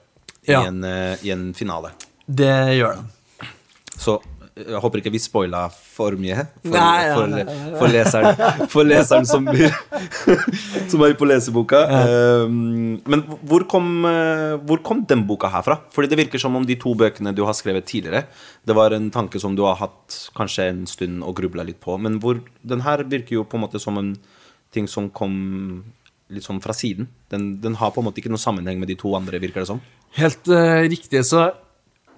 Ja. 0.47 0.63
i, 0.63 0.67
en, 0.69 0.85
eh, 0.87 1.17
i 1.27 1.33
en 1.35 1.49
finale. 1.55 1.91
Det 2.27 2.53
gjør 2.79 3.01
de. 3.01 3.49
Så 3.99 4.21
jeg 4.57 4.81
håper 4.81 5.03
ikke 5.03 5.11
vi 5.13 5.21
spoila 5.21 5.67
for 5.69 6.17
mye 6.17 6.47
for, 6.47 6.71
Nei, 6.73 6.93
ja, 7.05 7.13
for, 7.13 7.29
nei, 7.29 7.43
nei, 7.45 7.73
for 7.77 7.93
leseren, 7.93 8.39
for 8.73 8.89
leseren 8.89 9.27
som, 9.29 9.45
blir, 9.45 9.75
som 10.91 11.03
er 11.05 11.17
på 11.21 11.29
leseboka. 11.29 11.83
Um, 12.49 12.95
men 13.05 13.25
hvor 13.45 13.67
kom, 13.69 13.91
eh, 14.09 14.55
hvor 14.65 14.81
kom 14.87 15.03
den 15.09 15.27
boka 15.29 15.51
her 15.53 15.67
fra? 15.67 15.77
Fordi 15.93 16.09
det 16.09 16.21
virker 16.23 16.41
som 16.41 16.57
om 16.57 16.65
de 16.65 16.79
to 16.81 16.95
bøkene 16.97 17.35
du 17.37 17.43
har 17.45 17.57
skrevet 17.59 17.85
tidligere, 17.91 18.25
det 18.65 18.79
var 18.79 18.97
en 18.97 19.11
tanke 19.13 19.43
som 19.43 19.59
du 19.59 19.61
har 19.67 19.77
hatt 19.83 20.17
kanskje 20.39 20.71
en 20.71 20.81
stund 20.89 21.21
og 21.27 21.37
grubla 21.43 21.67
litt 21.69 21.83
på. 21.85 21.99
Men 22.01 22.17
hvor, 22.25 22.41
den 22.65 22.87
her 22.87 23.05
virker 23.05 23.43
jo 23.43 23.45
på 23.45 23.61
en 23.61 23.67
måte 23.67 23.83
som 23.83 24.01
en 24.01 24.15
ting 24.73 24.89
som 24.89 25.13
kom 25.13 25.37
litt 26.33 26.49
sånn 26.49 26.63
fra 26.65 26.73
siden. 26.75 27.11
Den, 27.31 27.59
den 27.61 27.77
har 27.77 27.93
på 27.93 28.01
en 28.01 28.09
måte 28.09 28.25
ikke 28.25 28.33
noen 28.33 28.43
sammenheng 28.43 28.81
med 28.81 28.89
de 28.89 28.97
to 28.99 29.13
andre, 29.21 29.39
virker 29.43 29.63
det 29.63 29.69
som. 29.69 29.85
Helt 30.17 30.49
uh, 30.49 30.81
riktig. 30.89 31.21
Så 31.29 31.45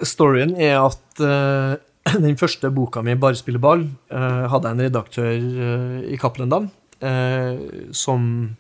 storyen 0.07 0.55
er 0.55 0.79
at 0.79 1.23
eh, 1.25 1.79
den 2.25 2.39
første 2.41 2.71
boka 2.75 3.03
mi, 3.03 3.15
'Bare 3.15 3.39
spille 3.39 3.61
ball', 3.61 3.89
eh, 4.11 4.45
hadde 4.51 4.69
jeg 4.69 4.77
en 4.77 4.85
redaktør 4.87 5.33
eh, 5.35 6.13
i 6.13 6.17
Cappelen 6.17 6.71
eh, 7.01 7.59
som 7.93 8.57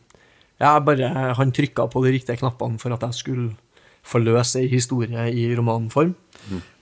ja, 0.60 0.78
bare 0.80 1.34
Han 1.38 1.52
trykka 1.52 1.86
på 1.86 2.02
de 2.04 2.12
riktige 2.16 2.38
knappene 2.40 2.78
for 2.78 2.90
at 2.92 3.02
jeg 3.02 3.14
skulle 3.14 3.56
forløse 4.02 4.58
ei 4.58 4.68
historie 4.68 5.30
i 5.30 5.54
romanform. 5.54 6.16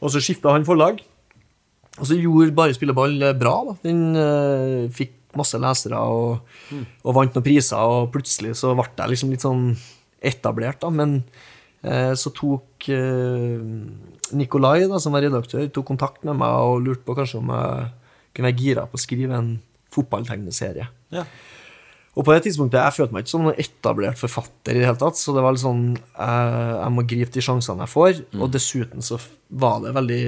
Og 0.00 0.11
så 0.11 0.21
skifta 0.21 0.55
han 0.55 0.64
forlag. 0.64 1.02
Og 1.99 2.07
så 2.07 2.17
gjorde 2.17 2.55
Bare 2.55 2.73
spille 2.73 2.95
ball 2.95 3.19
bra. 3.37 3.64
da. 3.69 3.75
Den 3.85 4.88
fikk 4.88 5.12
masse 5.37 5.59
lesere 5.61 5.99
og, 5.99 6.40
og 7.05 7.17
vant 7.17 7.37
noen 7.37 7.45
priser, 7.45 7.76
og 7.76 8.11
plutselig 8.14 8.57
så 8.57 8.73
ble 8.76 8.88
jeg 8.97 9.12
liksom 9.12 9.35
litt 9.35 9.45
sånn 9.45 9.67
etablert, 10.25 10.81
da. 10.81 10.90
Men 10.90 11.19
eh, 11.83 12.14
så 12.17 12.33
tok 12.37 12.88
Nikolai, 14.35 14.87
da, 14.90 14.99
som 15.02 15.14
var 15.14 15.25
redaktør, 15.26 15.66
tok 15.71 15.87
kontakt 15.92 16.25
med 16.26 16.38
meg 16.40 16.62
og 16.66 16.83
lurte 16.87 17.04
på 17.06 17.14
kanskje 17.18 17.40
om 17.42 17.52
jeg 17.54 17.90
kunne 18.37 18.50
være 18.50 18.61
gira 18.61 18.87
på 18.90 18.99
å 18.99 19.02
skrive 19.02 19.37
en 19.38 19.52
fotballtegneserie. 19.95 20.88
Ja. 21.14 21.25
Og 22.16 22.25
på 22.25 22.33
det 22.33 22.47
tidspunktet 22.47 22.80
jeg 22.80 22.97
følte 22.97 23.12
meg 23.12 23.25
ikke 23.25 23.33
som 23.35 23.45
noen 23.45 23.61
etablert 23.61 24.21
forfatter 24.21 24.73
i 24.73 24.80
det 24.80 24.88
hele 24.88 25.00
tatt, 25.00 25.18
så 25.21 25.35
det 25.37 25.42
var 25.45 25.52
litt 25.52 25.64
sånn 25.64 25.83
jeg, 25.92 26.54
Jeg 26.80 26.95
må 26.97 27.04
gripe 27.12 27.35
de 27.35 27.45
sjansene 27.45 27.85
jeg 27.85 27.92
får. 27.92 28.23
Og 28.40 28.52
dessuten 28.54 29.04
så 29.04 29.18
var 29.52 29.83
det 29.85 29.92
veldig 29.97 30.23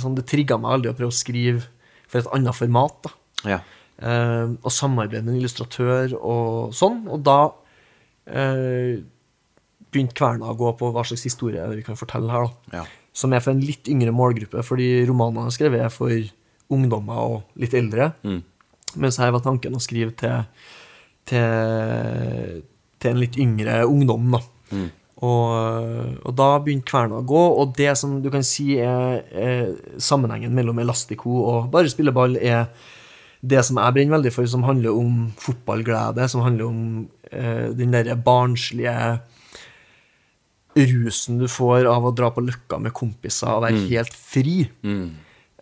sånn 0.00 0.16
Det 0.16 0.24
trigga 0.30 0.56
meg 0.60 0.78
veldig 0.78 0.92
å 0.92 0.96
prøve 0.96 1.12
å 1.12 1.18
skrive 1.20 1.66
for 2.08 2.22
et 2.22 2.32
annet 2.32 2.56
format. 2.56 2.96
da. 3.04 3.12
Ja. 3.52 3.60
Eh, 4.02 4.54
og 4.56 4.72
samarbeide 4.72 5.26
med 5.26 5.34
en 5.34 5.42
illustratør 5.42 6.16
og 6.16 6.72
sånn. 6.76 7.04
Og 7.12 7.20
da 7.28 7.38
eh, 8.32 9.04
begynte 9.92 10.16
kverna 10.16 10.48
å 10.48 10.56
gå 10.58 10.72
på 10.80 10.90
hva 10.94 11.04
slags 11.04 11.26
historie 11.28 11.64
vi 11.76 11.84
kan 11.84 12.00
fortelle 12.00 12.32
her. 12.32 12.48
da. 12.48 12.80
Ja. 12.80 12.88
Som 13.12 13.34
er 13.34 13.42
for 13.44 13.52
en 13.52 13.64
litt 13.64 13.88
yngre 13.92 14.14
målgruppe, 14.14 14.64
fordi 14.64 15.04
romanene 15.08 15.44
jeg 15.44 15.50
har 15.50 15.56
skrevet, 15.58 15.84
er 15.84 15.92
for 15.92 16.72
ungdommer 16.72 17.20
og 17.20 17.60
litt 17.60 17.74
eldre. 17.76 18.12
Mm. 18.24 18.40
Mens 19.02 19.18
her 19.20 19.32
var 19.34 19.44
tanken 19.44 19.76
å 19.76 19.82
skrive 19.82 20.14
til, 20.16 20.46
til, 21.28 22.62
til 23.00 23.12
en 23.12 23.20
litt 23.20 23.38
yngre 23.40 23.82
ungdom. 23.88 24.32
da. 24.36 24.42
Mm. 24.72 24.88
Og, 25.22 26.16
og 26.26 26.32
da 26.34 26.48
begynte 26.58 26.88
kverna 26.88 27.20
å 27.20 27.26
gå, 27.26 27.42
og 27.62 27.76
det 27.78 27.92
som 28.00 28.16
du 28.24 28.26
kan 28.32 28.42
si 28.46 28.74
er, 28.82 29.20
er 29.30 30.00
sammenhengen 30.02 30.54
mellom 30.56 30.80
Elastico 30.82 31.44
og 31.44 31.70
bare 31.74 31.92
spille 31.92 32.14
ball, 32.14 32.34
er 32.40 32.66
det 33.42 33.62
som 33.66 33.78
jeg 33.78 33.94
brenner 33.94 34.16
veldig 34.16 34.32
for, 34.34 34.48
som 34.50 34.66
handler 34.66 34.98
om 34.98 35.28
fotballglede, 35.38 36.26
som 36.30 36.42
handler 36.44 36.66
om 36.66 36.82
eh, 37.30 37.70
den 37.74 37.94
derre 37.94 38.16
barnslige 38.18 38.96
rusen 40.76 41.38
du 41.38 41.46
får 41.48 41.86
av 41.90 42.04
å 42.08 42.14
dra 42.16 42.30
på 42.32 42.40
Løkka 42.44 42.78
med 42.80 42.92
kompiser 42.96 43.50
og 43.52 43.62
være 43.66 43.82
helt 43.90 44.14
fri. 44.16 44.68
Mm. 44.82 45.10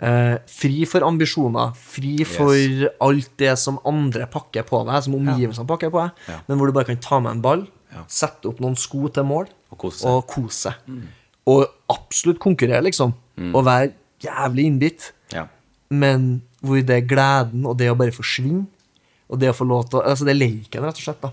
Eh, 0.01 0.37
fri 0.49 0.85
for 0.89 1.01
ambisjoner, 1.05 1.75
fri 1.77 2.25
for 2.25 2.87
alt 3.05 3.33
det 3.37 3.59
som 3.59 3.79
andre 3.85 4.27
pakker 4.33 4.63
på 4.65 4.85
deg, 4.89 5.03
som 5.05 5.15
omgivelsene 5.19 5.67
pakker 5.69 5.91
på 5.93 6.01
deg, 6.07 6.11
Ja. 6.29 6.39
men 6.49 6.59
hvor 6.59 6.67
du 6.67 6.73
bare 6.73 6.87
kan 6.87 6.97
ta 6.97 7.19
med 7.21 7.33
en 7.33 7.41
ball, 7.43 7.67
Ja. 7.93 8.05
sette 8.09 8.47
opp 8.49 8.61
noen 8.61 8.77
sko 8.79 9.09
til 9.09 9.25
mål 9.25 9.49
Og 9.73 9.79
kose 9.79 10.05
og 10.07 10.27
kose 10.29 10.75
Mm. 10.89 11.03
Og 11.47 11.67
absolutt 11.89 12.39
konkurrere, 12.39 12.83
liksom. 12.85 13.13
Og 13.55 13.65
være 13.65 13.93
jævlig 14.21 14.65
innbitt. 14.67 15.13
Ja. 15.33 15.47
Men 15.91 16.43
hvor 16.63 16.81
det 16.85 16.91
er 16.91 17.07
gleden 17.07 17.67
og 17.67 17.77
det 17.79 17.89
å 17.91 17.97
bare 17.97 18.13
forsvinne, 18.13 18.67
og 19.29 19.39
det 19.41 19.49
å 19.51 19.55
få 19.57 19.67
lov 19.67 19.89
til 19.91 20.01
å 20.01 20.05
Altså, 20.07 20.25
det 20.25 20.35
er 20.37 20.47
leken, 20.47 20.83
rett 20.83 20.97
og 20.97 21.03
slett. 21.03 21.21
da. 21.21 21.31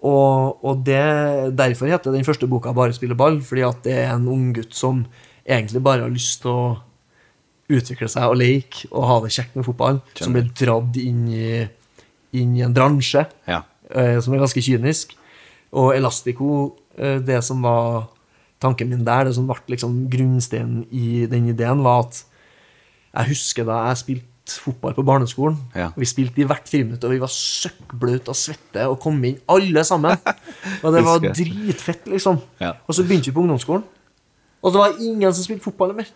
Og, 0.00 0.64
og 0.64 0.84
det, 0.86 1.56
derfor 1.58 1.90
heter 1.90 2.12
den 2.12 2.24
første 2.24 2.48
boka 2.48 2.72
'Bare 2.72 2.92
spille 2.96 3.14
ball', 3.14 3.42
fordi 3.44 3.60
at 3.60 3.82
det 3.84 3.92
er 3.92 4.14
en 4.14 4.28
unggutt 4.28 4.74
som 4.74 5.04
egentlig 5.46 5.82
bare 5.82 6.00
har 6.06 6.08
lyst 6.12 6.40
til 6.42 6.50
å 6.50 6.78
utvikle 7.70 8.08
seg 8.08 8.24
og 8.30 8.36
leke 8.40 8.88
og 8.90 9.06
ha 9.06 9.18
det 9.24 9.32
kjekt 9.34 9.56
med 9.56 9.64
fotball, 9.64 10.00
som 10.18 10.32
blir 10.32 10.48
dratt 10.58 10.96
inn 10.96 11.28
i, 11.28 11.68
inn 12.32 12.56
i 12.56 12.62
en 12.66 12.74
bransje 12.74 13.26
Ja. 13.46 13.62
eh, 13.94 14.20
som 14.20 14.34
er 14.34 14.38
ganske 14.42 14.62
kynisk. 14.62 15.14
Og 15.72 15.94
Elastico, 15.94 16.76
eh, 16.98 17.18
det 17.18 17.44
som 17.44 17.62
var 17.62 18.08
tanken 18.60 18.88
min 18.88 19.04
der, 19.04 19.24
det 19.24 19.34
som 19.34 19.46
ble 19.46 19.56
liksom 19.68 20.08
grunnsteinen 20.10 20.86
i 20.90 21.26
den 21.26 21.48
ideen, 21.48 21.82
var 21.84 22.06
at 22.06 22.24
jeg 23.14 23.28
husker 23.28 23.64
da 23.64 23.88
jeg 23.88 23.96
spilte 23.96 24.29
fotball 24.58 24.94
på 24.96 25.04
barneskolen. 25.06 25.56
Ja. 25.76 25.90
Vi 25.96 26.08
spilte 26.08 26.42
i 26.42 26.46
hvert 26.48 26.66
friminutt, 26.68 27.04
og 27.06 27.12
vi 27.14 27.20
var 27.22 27.30
søkkbløte 27.30 28.32
av 28.32 28.38
svette 28.38 28.86
og 28.90 28.98
kom 29.02 29.20
inn 29.28 29.38
alle 29.50 29.84
sammen. 29.86 30.16
Og 30.82 30.94
det 30.96 31.04
var 31.06 31.22
dritfett, 31.22 32.08
liksom. 32.10 32.40
Ja. 32.60 32.74
Og 32.88 32.96
så 32.96 33.04
begynte 33.06 33.30
vi 33.30 33.36
på 33.36 33.44
ungdomsskolen, 33.44 33.84
og 34.60 34.74
det 34.74 34.82
var 34.82 34.98
ingen 35.00 35.32
som 35.32 35.46
spilte 35.46 35.64
fotball 35.68 35.94
mer. 35.96 36.10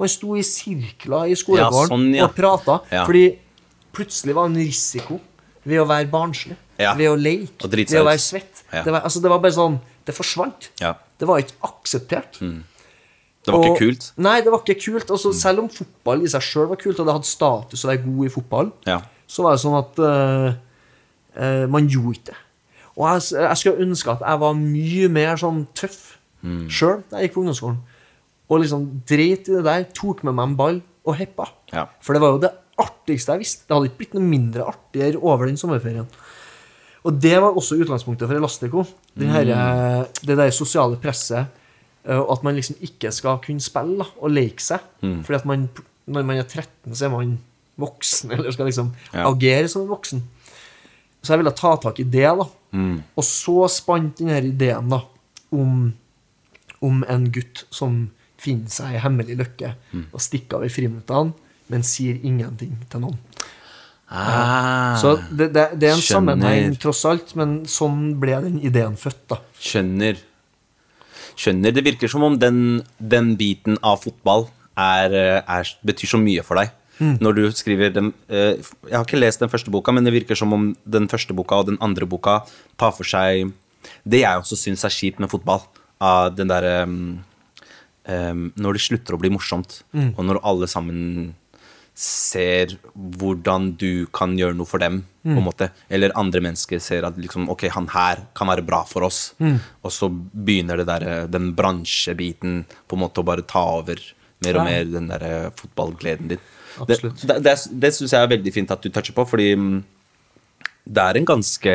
Man 0.00 0.10
sto 0.10 0.34
i 0.34 0.42
sirkler 0.42 1.28
i 1.30 1.36
skolegården 1.38 1.92
sånn, 1.92 2.06
og 2.24 2.32
prata, 2.34 2.80
fordi 3.04 3.26
plutselig 3.94 4.34
var 4.34 4.48
det 4.48 4.56
en 4.56 4.62
risiko 4.64 5.20
ved 5.64 5.78
å 5.80 5.84
være 5.86 6.08
barnslig, 6.10 6.56
ved 6.98 7.06
å 7.06 7.14
leke, 7.14 7.68
ved 7.70 8.00
å 8.00 8.06
være 8.08 8.18
svett. 8.22 8.64
Det, 8.72 8.90
var, 8.90 9.04
altså, 9.06 9.22
det 9.22 9.30
var 9.30 9.38
bare 9.44 9.54
sånn 9.54 9.76
Det 10.04 10.12
forsvant. 10.12 10.66
Det 11.16 11.24
var 11.30 11.38
ikke 11.40 11.54
akseptert. 11.70 12.40
Det 13.44 13.52
var 13.52 13.58
Og- 13.60 13.64
ikke 13.76 13.78
kult. 13.90 14.12
Nei, 14.16 14.40
det 14.40 14.50
var 14.52 14.60
ikke 14.64 14.80
kult. 14.80 15.10
Altså, 15.10 15.32
Selv 15.36 15.58
om 15.60 15.68
fotball 15.68 16.22
i 16.24 16.28
seg 16.32 16.40
sjøl 16.40 16.68
var 16.68 16.76
kult, 16.80 16.98
og 17.00 17.06
det 17.06 17.14
hadde 17.14 17.28
status 17.28 17.84
å 17.84 17.88
være 17.90 18.04
god 18.04 18.24
i 18.26 18.32
fotball, 18.32 18.72
Ja. 18.86 19.00
så 19.28 19.42
var 19.42 19.52
det 19.52 19.60
sånn 19.60 19.78
at 19.78 19.98
uh, 19.98 20.54
uh, 21.36 21.66
man 21.68 21.88
gjorde 21.88 22.14
ikke 22.16 22.24
det. 22.32 22.36
Og 22.96 23.08
jeg, 23.10 23.40
jeg 23.42 23.56
skulle 23.56 23.82
ønske 23.84 24.10
at 24.12 24.20
jeg 24.20 24.40
var 24.40 24.54
mye 24.54 25.08
mer 25.10 25.36
sånn 25.36 25.66
tøff 25.74 26.18
Mm. 26.44 26.68
sjøl 26.68 27.02
da 27.10 27.16
jeg 27.18 27.30
gikk 27.30 27.34
på 27.34 27.40
ungdomsskolen. 27.42 27.78
Og 28.50 28.60
liksom 28.60 29.00
dreit 29.08 29.48
i 29.48 29.52
det 29.56 29.64
der, 29.64 29.84
tok 29.96 30.22
med 30.24 30.34
meg 30.34 30.44
en 30.50 30.56
ball 30.56 30.82
og 31.06 31.16
heppa. 31.16 31.46
Ja. 31.72 31.86
For 32.00 32.12
det 32.12 32.20
var 32.20 32.32
jo 32.34 32.38
det 32.38 32.50
artigste 32.78 33.32
jeg 33.32 33.40
visste. 33.40 33.64
Det 33.66 33.74
hadde 33.76 33.88
ikke 33.88 33.98
blitt 34.02 34.14
noe 34.14 34.22
mindre 34.28 34.66
artigere 34.68 35.22
over 35.22 35.46
den 35.46 35.56
sommerferien. 35.56 36.06
Og 37.04 37.18
det 37.20 37.40
var 37.40 37.52
også 37.56 37.76
utgangspunktet 37.80 38.28
for 38.28 38.36
Elastico. 38.36 38.84
Den 39.16 39.28
her, 39.30 39.44
Mm. 39.44 40.06
Det 40.24 40.36
der 40.36 40.50
sosiale 40.50 40.96
presset. 40.96 41.46
Eh, 42.06 42.18
Og 42.18 42.32
at 42.38 42.42
man 42.44 42.54
liksom 42.56 42.76
ikke 42.82 43.10
skal 43.12 43.38
kunne 43.44 43.60
spille 43.60 43.98
da, 43.98 44.06
og 44.20 44.30
leke 44.30 44.60
seg. 44.62 44.80
Mm. 45.02 45.22
Fordi 45.24 45.36
at 45.40 45.44
man, 45.46 45.68
når 46.06 46.24
man 46.24 46.36
er 46.38 46.42
13, 46.48 46.94
så 46.94 47.06
er 47.06 47.10
man 47.14 47.38
voksen, 47.78 48.30
eller 48.36 48.50
skal 48.54 48.66
liksom 48.66 48.92
Ja. 49.12 49.28
agere 49.30 49.68
som 49.68 49.82
en 49.82 49.88
voksen. 49.94 50.22
Så 51.24 51.32
jeg 51.32 51.38
ville 51.40 51.54
ta 51.56 51.76
tak 51.80 51.98
i 52.00 52.04
det, 52.04 52.26
da. 52.38 52.44
Mm. 52.76 53.02
Og 53.16 53.24
så 53.24 53.68
spant 53.72 54.18
denne 54.18 54.42
ideen 54.44 54.88
da 54.92 55.00
om, 55.54 55.92
om 56.82 57.04
en 57.08 57.24
gutt 57.32 57.64
som 57.72 58.10
finner 58.44 58.68
seg 58.68 58.94
i 58.96 59.00
hemmelig 59.00 59.38
lykke 59.38 59.74
Mm. 59.94 60.06
og 60.12 60.20
stikker 60.20 60.58
av 60.58 60.64
i 60.66 60.68
friminuttene, 60.68 61.32
men 61.72 61.82
sier 61.82 62.18
ingenting 62.22 62.74
til 62.90 63.00
noen. 63.00 63.16
Ah, 64.10 64.96
Så 65.00 65.14
det, 65.32 65.48
det, 65.54 65.62
det 65.80 65.88
er 65.88 65.94
en 65.94 66.02
Skjønner. 66.02 66.36
sammenheng, 66.36 66.74
tross 66.78 67.04
alt, 67.08 67.32
men 67.40 67.62
sånn 67.66 68.12
ble 68.20 68.36
den 68.44 68.58
ideen 68.60 68.96
født, 69.00 69.22
da. 69.32 69.38
skjønner. 69.58 70.18
Skjønner. 71.40 71.74
Det 71.74 71.84
virker 71.86 72.10
som 72.10 72.24
om 72.26 72.38
den, 72.38 72.82
den 72.98 73.34
biten 73.40 73.78
av 73.82 74.02
fotball 74.04 74.48
er, 74.78 75.14
er, 75.42 75.74
betyr 75.86 76.14
så 76.14 76.20
mye 76.20 76.44
for 76.46 76.60
deg. 76.60 76.72
Når 76.98 77.34
du 77.34 77.42
skriver 77.50 77.90
den 77.90 78.12
eh, 78.30 78.54
Jeg 78.86 78.94
har 78.94 79.02
ikke 79.02 79.18
lest 79.18 79.40
den 79.42 79.50
første 79.50 79.72
boka, 79.74 79.90
men 79.90 80.06
det 80.06 80.14
virker 80.14 80.38
som 80.38 80.52
om 80.54 80.68
den 80.86 81.08
første 81.10 81.34
boka 81.34 81.58
og 81.58 81.72
den 81.72 81.78
andre 81.82 82.06
boka 82.06 82.44
tar 82.78 82.94
for 82.94 83.08
seg 83.08 83.50
det 84.08 84.22
jeg 84.22 84.40
også 84.40 84.56
syns 84.56 84.84
er 84.86 84.94
kjipt 84.94 85.18
med 85.20 85.32
fotball. 85.32 85.64
Av 86.04 86.30
den 86.34 86.50
derre 86.50 86.84
um, 86.88 87.18
um, 88.06 88.46
Når 88.60 88.76
det 88.76 88.84
slutter 88.84 89.16
å 89.16 89.20
bli 89.20 89.30
morsomt, 89.32 89.82
og 89.94 90.22
når 90.26 90.40
alle 90.46 90.68
sammen 90.70 91.34
ser 91.94 92.72
hvordan 92.94 93.68
du 93.78 94.06
kan 94.14 94.32
gjøre 94.38 94.56
noe 94.58 94.66
for 94.66 94.82
dem, 94.82 95.02
på 95.24 95.36
en 95.38 95.44
måte. 95.46 95.70
Eller 95.88 96.12
andre 96.18 96.40
mennesker 96.44 96.80
ser 96.82 97.06
at 97.06 97.16
liksom, 97.16 97.46
ok, 97.52 97.68
han 97.72 97.86
her 97.94 98.24
kan 98.36 98.50
være 98.50 98.64
bra 98.66 98.82
for 98.88 99.06
oss. 99.06 99.20
Og 99.40 99.92
så 99.94 100.08
begynner 100.10 100.82
det 100.82 100.88
der, 100.90 101.06
den 101.30 101.52
bransjebiten 101.56 102.64
på 102.90 102.98
en 102.98 103.02
måte 103.06 103.22
å 103.22 103.28
bare 103.30 103.46
ta 103.46 103.62
over 103.78 104.02
mer 104.44 104.58
og 104.58 104.60
Ja. 104.60 104.64
mer 104.66 104.84
den 104.90 105.06
der 105.08 105.22
eh, 105.24 105.50
fotballgleden 105.56 106.28
din. 106.34 106.42
Det, 106.74 106.98
Absolutt. 106.98 107.22
det, 107.30 107.36
det, 107.46 107.54
det 107.80 107.92
syns 107.94 108.12
jeg 108.12 108.22
er 108.26 108.32
veldig 108.34 108.52
fint 108.52 108.70
at 108.74 108.82
du 108.82 108.90
toucher 108.90 109.14
på, 109.14 109.24
fordi 109.30 109.54
mm, 109.56 109.78
det 110.90 111.04
er 111.06 111.16
en 111.16 111.24
ganske 111.30 111.74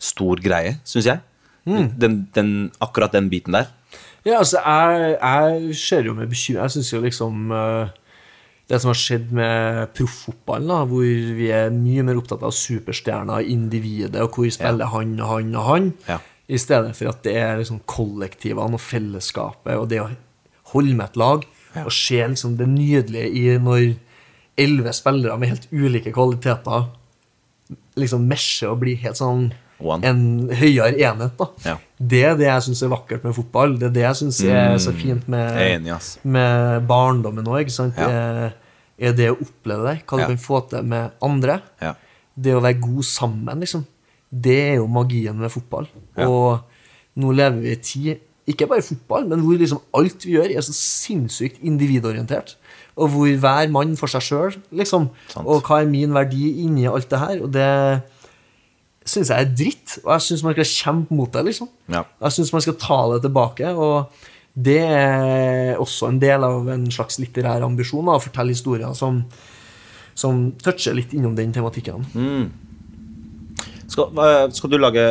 stor 0.00 0.40
greie, 0.42 0.78
syns 0.88 1.06
jeg. 1.12 1.20
Mm. 1.68 1.90
Den, 2.00 2.16
den, 2.34 2.50
akkurat 2.82 3.12
den 3.14 3.28
biten 3.30 3.54
der. 3.56 3.68
Ja, 4.24 4.38
altså, 4.40 4.58
jeg, 4.64 5.18
jeg 5.20 5.76
ser 5.76 6.02
jo 6.08 6.14
med 6.16 6.28
bekymring 6.32 6.62
Jeg 6.64 6.72
syns 6.74 6.90
jo 6.92 7.00
liksom 7.04 7.52
eh, 7.52 7.92
Det 8.68 8.78
som 8.80 8.88
har 8.88 8.96
skjedd 8.96 9.32
med 9.36 9.90
profffotballen, 9.92 10.88
hvor 10.88 11.04
vi 11.36 11.50
er 11.52 11.68
mye 11.74 12.04
mer 12.06 12.16
opptatt 12.16 12.42
av 12.46 12.54
superstjerner, 12.56 13.44
individet, 13.52 14.16
og 14.24 14.38
hvor 14.38 14.48
spiller 14.54 14.88
han 14.92 15.18
og 15.20 15.28
han 15.28 15.54
og 15.54 15.66
han, 15.68 15.92
Ja. 16.08 16.18
i 16.48 16.56
stedet 16.58 16.94
for 16.96 17.08
at 17.08 17.22
det 17.24 17.36
er 17.36 17.58
liksom 17.58 17.80
kollektivene 17.86 18.74
og 18.74 18.80
fellesskapet 18.80 19.76
og 19.76 19.88
det 19.88 20.00
å 20.00 20.08
holde 20.72 20.94
med 20.96 21.10
et 21.10 21.16
lag, 21.16 21.44
og 21.84 21.92
se 21.92 22.20
liksom 22.26 22.56
det 22.56 22.68
nydelige 22.68 23.30
i 23.34 23.58
når 23.58 23.96
elleve 24.56 24.92
spillere 24.94 25.36
med 25.38 25.48
helt 25.48 25.68
ulike 25.72 26.12
kvaliteter 26.14 26.86
liksom 27.96 28.26
mesjer 28.28 28.70
og 28.70 28.80
blir 28.84 28.96
helt 29.02 29.18
sånn 29.18 29.52
One. 29.80 30.04
en 30.06 30.50
høyere 30.54 30.94
enhet. 30.98 31.36
da. 31.38 31.46
Ja. 31.64 31.76
Det 31.98 32.20
er 32.24 32.36
det 32.36 32.46
jeg 32.46 32.62
syns 32.68 32.82
er 32.82 32.92
vakkert 32.92 33.24
med 33.24 33.34
fotball. 33.34 33.78
Det 33.78 33.88
er 33.88 33.94
det 33.96 34.02
jeg 34.04 34.14
syns 34.22 34.40
er 34.44 34.76
så 34.78 34.92
fint 34.94 35.26
Mm. 35.28 35.34
Er 35.34 35.78
med, 35.80 35.86
enig, 35.86 35.98
med 36.24 36.86
barndommen 36.88 37.44
òg. 37.46 37.70
Ja. 37.98 38.08
Er, 38.98 39.12
det 39.12 39.30
å 39.32 39.38
oppleve 39.40 39.88
det, 39.90 39.96
hva 40.06 40.16
du 40.16 40.22
Ja. 40.22 40.26
kan 40.28 40.38
få 40.38 40.60
til 40.70 40.82
med 40.84 41.10
andre. 41.22 41.60
Ja. 41.82 41.94
Det 42.38 42.54
å 42.54 42.60
være 42.62 42.80
god 42.80 43.02
sammen, 43.04 43.60
liksom. 43.60 43.84
Det 44.30 44.58
er 44.70 44.74
jo 44.76 44.86
magien 44.86 45.36
med 45.38 45.50
fotball. 45.50 45.86
Og 46.16 46.60
nå 47.16 47.32
lever 47.34 47.60
vi 47.60 47.70
i 47.72 47.76
tid 47.76 48.18
ikke 48.46 48.66
bare 48.68 48.82
fotball, 48.82 49.26
men 49.26 49.40
hvor 49.40 49.56
liksom 49.56 49.80
alt 49.94 50.24
vi 50.26 50.34
gjør, 50.36 50.50
er 50.56 50.60
så 50.60 50.72
sinnssykt 50.74 51.62
individorientert. 51.64 52.56
Og 52.96 53.08
hvor 53.10 53.26
hver 53.40 53.70
mann 53.72 53.96
for 53.96 54.06
seg 54.06 54.20
sjøl, 54.22 54.56
liksom. 54.70 55.08
Sant. 55.32 55.46
Og 55.46 55.62
hva 55.66 55.80
er 55.82 55.86
min 55.90 56.12
verdi 56.12 56.62
inni 56.62 56.84
alt 56.86 57.08
det 57.10 57.18
her? 57.18 57.40
Og 57.42 57.50
det 57.54 58.02
syns 59.04 59.30
jeg 59.32 59.44
er 59.44 59.50
dritt. 59.52 59.96
Og 60.04 60.12
jeg 60.14 60.26
syns 60.28 60.44
man 60.46 60.56
skal 60.56 60.70
kjempe 60.70 61.16
mot 61.16 61.32
det, 61.32 61.44
liksom. 61.50 61.70
Ja. 61.92 62.04
Jeg 62.24 62.36
syns 62.38 62.52
man 62.54 62.64
skal 62.64 62.78
ta 62.80 63.00
det 63.12 63.20
tilbake. 63.26 63.72
Og 63.74 64.30
det 64.54 64.80
er 64.86 65.80
også 65.82 66.12
en 66.12 66.20
del 66.22 66.46
av 66.46 66.68
en 66.72 66.86
slags 66.94 67.18
litterær 67.22 67.66
ambisjon, 67.66 68.06
da, 68.06 68.18
å 68.18 68.22
fortelle 68.22 68.54
historier 68.54 68.94
som, 68.98 69.24
som 70.14 70.46
toucher 70.62 70.96
litt 70.96 71.14
innom 71.16 71.34
den 71.38 71.54
tematikken. 71.54 72.06
Skal, 73.90 74.24
skal, 74.54 74.72
du 74.72 74.78
lage, 74.80 75.04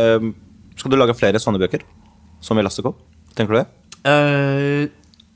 skal 0.80 0.94
du 0.94 1.00
lage 1.00 1.16
flere 1.20 1.42
sånne 1.44 1.62
bøker? 1.62 1.84
Som 2.44 2.60
Elastico? 2.60 2.96
Tenker 3.38 3.56
du 3.56 3.60
det? 3.62 3.68
Uh, 4.04 4.92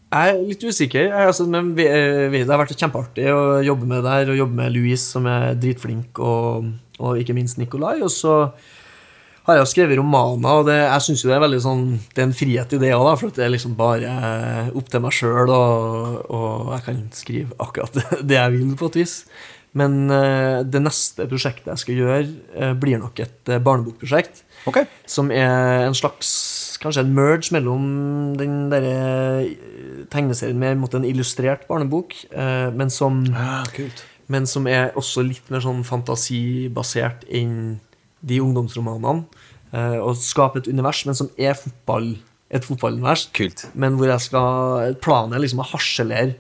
jeg 0.08 0.32
er 0.32 0.42
litt 0.48 0.64
usikker. 0.64 1.10
Jeg, 1.10 1.28
altså, 1.28 1.44
men 1.52 1.74
eh, 1.84 2.32
det 2.32 2.48
har 2.48 2.62
vært 2.62 2.80
kjempeartig 2.80 3.28
å 3.28 3.60
jobbe 3.66 3.88
med 3.90 4.06
det 4.06 4.14
her, 4.14 4.30
og 4.32 4.40
jobbe 4.40 4.56
med 4.62 4.72
Louise, 4.76 5.04
som 5.04 5.28
er 5.28 5.58
dritflink, 5.60 6.20
og, 6.24 6.70
og 7.00 7.20
ikke 7.22 7.36
minst 7.38 7.60
Nikolai. 7.62 7.98
Og 8.06 8.12
så 8.14 8.36
har 9.48 9.62
jeg 9.62 9.70
skrevet 9.72 10.00
romaner, 10.00 10.60
og 10.60 10.66
det, 10.68 10.76
jeg 10.76 11.06
syns 11.06 11.22
jo 11.24 11.30
det 11.30 11.36
er 11.38 11.44
veldig 11.46 11.60
sånn 11.64 11.84
Det 12.12 12.20
er 12.20 12.26
en 12.28 12.34
frihet 12.36 12.74
i 12.76 12.80
det 12.82 12.90
òg, 12.98 13.14
for 13.22 13.32
det 13.32 13.46
er 13.46 13.54
liksom 13.54 13.78
bare 13.80 14.16
opp 14.76 14.90
til 14.92 15.04
meg 15.06 15.16
sjøl, 15.16 15.54
og, 15.56 16.18
og 16.28 16.74
jeg 16.76 16.84
kan 16.90 17.06
skrive 17.16 17.56
akkurat 17.64 18.02
det, 18.28 18.36
jeg 18.36 18.58
vil, 18.58 18.74
på 18.80 18.92
et 18.92 19.00
vis. 19.06 19.22
Men 19.78 20.10
eh, 20.12 20.66
det 20.66 20.82
neste 20.82 21.28
prosjektet 21.30 21.70
jeg 21.70 21.84
skal 21.84 22.02
gjøre, 22.02 22.28
eh, 22.58 22.74
blir 22.80 23.00
nok 23.02 23.20
et 23.24 23.52
eh, 23.54 23.64
barnebokprosjekt 23.64 24.44
Okay. 24.68 24.84
som 25.08 25.30
er 25.32 25.86
en 25.86 25.96
slags 25.96 26.30
Kanskje 26.82 27.02
en 27.06 27.14
merge 27.16 27.54
mellom 27.56 27.86
den 28.38 28.68
derre 28.70 29.46
eh, 29.46 30.04
tegneserien 30.14 30.60
med 30.60 30.94
en 30.94 31.08
illustrert 31.08 31.64
barnebok, 31.70 32.14
eh, 32.30 32.68
men 32.76 32.92
som, 32.94 33.24
Ah, 33.34 33.64
kult. 33.74 34.04
Men 34.28 34.46
som 34.46 34.68
er 34.68 34.92
også 34.96 35.24
litt 35.28 35.50
mer 35.50 35.60
sånn 35.64 35.84
fantasibasert 35.88 37.26
enn 37.30 37.80
de 38.22 38.40
ungdomsromanene. 38.44 39.26
eh, 39.74 39.98
Og 40.00 40.16
skape 40.16 40.58
et 40.62 40.68
univers, 40.68 41.06
men 41.06 41.16
som 41.16 41.30
er 41.38 41.54
fotball, 41.54 42.18
et 42.50 42.64
fotballunivers. 42.64 43.28
Kult. 43.34 43.66
Men 43.76 43.98
hvor 43.98 44.08
jeg 44.08 44.20
skal 44.22 44.96
Planen 45.02 45.34
er 45.34 45.40
liksom 45.44 45.60
å 45.60 45.66
harselere 45.68 46.36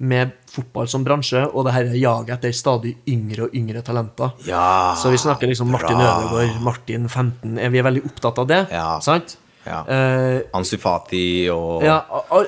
med 0.00 0.30
fotball 0.46 0.86
som 0.86 1.02
bransje, 1.04 1.40
og 1.52 1.64
det 1.66 1.72
her 1.74 1.84
jaget 1.98 2.30
etter 2.38 2.52
stadig 2.54 2.96
yngre 3.08 3.48
og 3.48 3.54
yngre 3.54 3.82
talenter. 3.82 4.30
Ja, 4.46 4.94
Så 4.94 5.10
vi 5.10 5.16
snakker 5.18 5.48
liksom 5.50 5.68
Martin 5.70 5.96
bra. 5.98 6.22
Ødegaard, 6.22 6.60
Martin 6.62 7.08
15 7.08 7.58
er 7.58 7.68
Vi 7.70 7.78
er 7.78 7.82
veldig 7.82 8.04
opptatt 8.06 8.38
av 8.38 8.46
det, 8.46 8.68
Ja. 8.70 9.00
sant? 9.00 9.36
Ja. 9.66 9.82
Uh, 9.84 10.40
Ansufati 10.54 11.50
og 11.50 11.82
ja, 11.82 11.98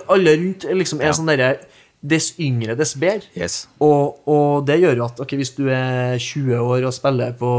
alle 0.08 0.36
rundt 0.38 0.62
liksom 0.72 1.00
er 1.02 1.06
Ja. 1.06 1.12
sånn 1.12 1.26
derre 1.26 1.58
Dess 2.00 2.30
yngre, 2.40 2.72
dess 2.80 2.94
bedre. 2.96 3.28
Yes. 3.36 3.66
Og, 3.84 4.22
og 4.30 4.62
det 4.66 4.78
gjør 4.80 4.96
jo 4.96 5.04
at 5.04 5.20
okay, 5.20 5.36
hvis 5.36 5.52
du 5.58 5.66
er 5.68 6.16
20 6.16 6.56
år 6.56 6.86
og 6.88 6.94
spiller 6.96 7.34
på 7.36 7.50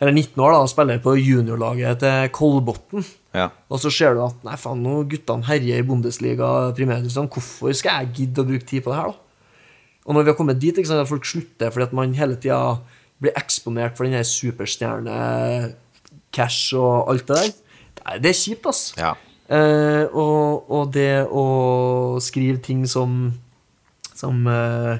Eller 0.00 0.12
19 0.14 0.38
år 0.42 0.52
da, 0.54 0.58
og 0.62 0.68
spiller 0.70 0.98
på 1.02 1.14
juniorlaget 1.18 1.98
til 2.02 2.28
Kolbotn, 2.34 3.04
Ja. 3.34 3.48
og 3.68 3.78
så 3.82 3.90
ser 3.90 4.14
du 4.14 4.20
at 4.24 4.44
nei 4.46 4.56
faen, 4.56 4.82
nå 4.82 5.02
guttene 5.10 5.44
herjer 5.46 5.78
i 5.82 5.86
Bundesliga 5.86 6.70
primærdivisjon, 6.74 7.28
hvorfor 7.28 7.72
skal 7.74 7.90
jeg 8.04 8.12
gidde 8.14 8.40
å 8.42 8.44
bruke 8.46 8.66
tid 8.66 8.82
på 8.86 8.90
det 8.92 8.98
her, 9.00 9.06
da? 9.10 9.14
Og 10.06 10.14
når 10.14 10.22
vi 10.22 10.30
har 10.30 10.36
kommet 10.38 10.60
dit, 10.62 10.76
ikke 10.78 10.88
sant, 10.88 11.00
at 11.02 11.08
folk 11.10 11.24
slutter 11.28 11.70
fordi 11.74 11.84
at 11.90 11.96
man 11.98 12.14
hele 12.16 12.36
tida 12.40 12.78
blir 13.20 13.32
eksponert 13.36 13.96
for 13.98 14.04
den 14.06 14.14
her 14.16 14.24
superstjerne-cash 14.24 16.72
og 16.78 17.10
alt 17.12 17.26
det 17.28 17.36
der, 17.36 17.48
det 18.22 18.30
er 18.32 18.38
kjipt, 18.38 18.64
ass. 18.70 18.82
Ja. 18.96 19.12
Eh, 19.48 20.04
og, 20.12 20.68
og 20.68 20.90
det 20.92 21.24
å 21.32 22.20
skrive 22.20 22.60
ting 22.60 22.82
som 22.84 23.30
Som 24.12 24.42
eh, 24.44 24.98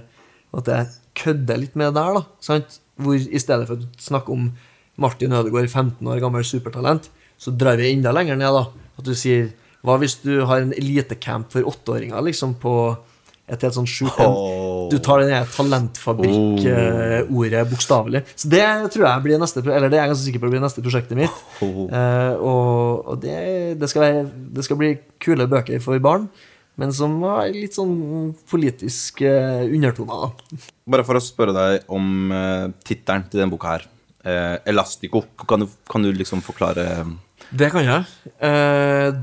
At 0.56 0.70
jeg 0.72 0.86
kødder 1.20 1.60
litt 1.60 1.74
med 1.76 1.92
der, 1.92 2.16
da. 2.16 2.22
Sant? 2.40 2.78
Hvor 2.96 3.18
i 3.18 3.40
stedet 3.42 3.66
for 3.68 3.76
å 3.76 3.88
snakke 4.00 4.32
om 4.32 4.46
Martin 4.98 5.34
Ødegaard, 5.34 5.68
15 5.68 6.08
år 6.10 6.20
gammel 6.22 6.46
supertalent, 6.46 7.10
så 7.38 7.52
drar 7.54 7.78
vi 7.78 7.90
enda 7.90 8.12
lenger 8.14 8.38
ned, 8.38 8.54
da. 8.54 8.88
At 8.98 9.06
du 9.06 9.12
sier 9.18 9.50
Hva 9.86 9.98
hvis 10.00 10.16
du 10.22 10.46
har 10.48 10.62
en 10.62 10.72
elitecamp 10.74 11.52
for 11.52 11.66
åtteåringer, 11.68 12.22
liksom, 12.30 12.56
på 12.62 12.72
et 13.48 13.62
helt 13.64 13.76
sånn 13.76 13.88
sjukt 13.90 14.18
oh. 14.22 14.77
Du 14.90 14.98
tar 15.02 15.18
det 15.22 15.46
talentfabrikk-ordet 15.54 17.70
bokstavelig. 17.70 18.20
Så 18.34 18.48
det 18.52 18.90
tror 18.94 19.04
jeg 19.08 19.22
blir 19.24 19.38
neste 19.40 19.58
Eller 19.64 19.88
det 19.90 19.98
er 19.98 20.02
jeg 20.06 20.12
ganske 20.14 20.26
sikker 20.26 20.42
på 20.42 20.52
blir 20.52 20.64
neste 20.64 20.84
prosjektet 20.84 21.16
mitt. 21.18 21.36
Oh. 21.64 21.86
Eh, 21.98 22.34
og 22.44 23.08
og 23.08 23.20
det, 23.22 23.78
det, 23.80 23.88
skal 23.90 24.02
være, 24.02 24.22
det 24.54 24.64
skal 24.66 24.78
bli 24.80 24.90
kule 25.22 25.46
bøker 25.50 25.80
for 25.82 25.98
barn, 26.02 26.28
men 26.78 26.92
som 26.94 27.16
har 27.24 27.48
litt 27.54 27.76
sånn 27.76 28.34
politiske 28.50 29.30
undertoner. 29.66 30.34
Bare 30.88 31.06
for 31.06 31.18
å 31.18 31.22
spørre 31.22 31.54
deg 31.56 31.88
om 31.94 32.32
uh, 32.32 32.66
tittelen 32.86 33.26
til 33.28 33.40
denne 33.40 33.52
boka 33.52 33.74
her. 33.74 33.86
Eh, 34.28 34.56
Elastico. 34.70 35.24
Kan 35.48 35.64
du, 35.64 35.68
kan 35.90 36.04
du 36.04 36.10
liksom 36.12 36.42
forklare 36.44 36.84
Det 37.48 37.70
kan 37.72 37.86
jeg. 37.86 38.02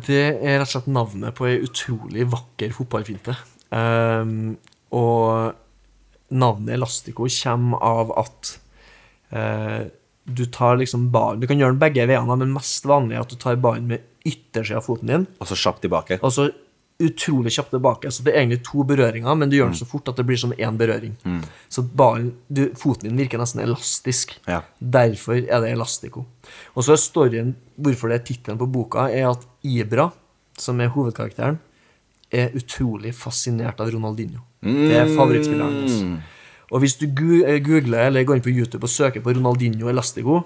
Det 0.08 0.24
er 0.26 0.58
rett 0.58 0.68
og 0.68 0.74
slett 0.74 0.92
navnet 0.92 1.36
på 1.38 1.50
ei 1.50 1.58
utrolig 1.64 2.28
vakker 2.32 2.74
fotballfinte. 2.76 3.36
Og 4.92 5.54
navnet 6.36 6.76
Elastico 6.76 7.28
kommer 7.30 7.84
av 7.86 8.12
at 8.20 8.52
eh, 9.32 9.82
du 10.26 10.46
tar 10.50 10.80
liksom 10.82 11.12
ballen 11.14 11.40
Du 11.40 11.46
kan 11.48 11.60
gjøre 11.60 11.76
den 11.76 11.82
begge 11.82 12.06
veiene, 12.10 12.38
men 12.42 12.54
mest 12.56 12.86
vanlig 12.90 13.18
er 13.18 13.26
at 13.26 13.30
du 13.30 13.38
tar 13.38 13.60
ballen 13.62 13.90
med 13.92 14.06
yttersida 14.26 14.80
av 14.82 14.88
foten 14.88 15.12
din, 15.12 15.28
Og 15.40 15.48
så 15.48 15.56
kjapt 15.56 15.84
tilbake. 15.86 16.20
og 16.22 16.32
så 16.34 16.50
utrolig 17.00 17.52
kjapt 17.52 17.74
tilbake. 17.76 18.12
Så 18.12 18.24
det 18.24 18.34
er 18.34 18.40
egentlig 18.40 18.62
to 18.64 18.84
berøringer, 18.88 19.36
men 19.36 19.50
du 19.52 19.58
gjør 19.58 19.72
den 19.74 19.80
så 19.80 19.88
fort 19.88 20.08
at 20.08 20.16
det 20.16 20.26
blir 20.28 20.40
som 20.40 20.54
én 20.54 20.78
berøring. 20.80 21.16
Så 21.70 21.84
ballen, 21.84 22.34
du, 22.48 22.70
foten 22.80 23.10
din 23.10 23.20
virker 23.20 23.42
nesten 23.42 23.62
elastisk. 23.64 24.38
Ja. 24.48 24.62
Derfor 24.80 25.42
er 25.42 25.64
det 25.64 25.74
Elastico. 25.74 26.26
Og 26.74 26.88
så 26.88 26.96
er 26.96 27.02
storyen, 27.02 27.56
hvorfor 27.76 28.12
det 28.12 28.22
er 28.22 28.26
tittelen 28.30 28.62
på 28.62 28.70
boka, 28.72 29.10
er 29.12 29.28
at 29.34 29.44
Ibra, 29.68 30.08
som 30.58 30.80
er 30.80 30.94
hovedkarakteren, 30.96 31.60
er 32.32 32.56
utrolig 32.58 33.14
fascinert 33.16 33.82
av 33.84 33.92
Ronaldinho. 33.92 34.42
Det 34.66 34.98
er 34.98 35.12
favorittspilleren 35.16 35.76
hans. 35.82 35.98
Og 36.74 36.82
hvis 36.82 36.96
du 36.98 37.06
eh, 37.46 37.60
googler 37.64 38.08
eller 38.10 38.26
går 38.26 38.40
inn 38.40 38.46
på 38.46 38.54
YouTube 38.54 38.84
og 38.88 38.90
søker 38.92 39.22
på 39.22 39.36
Ronaldinho 39.38 39.88
Elastico, 39.92 40.40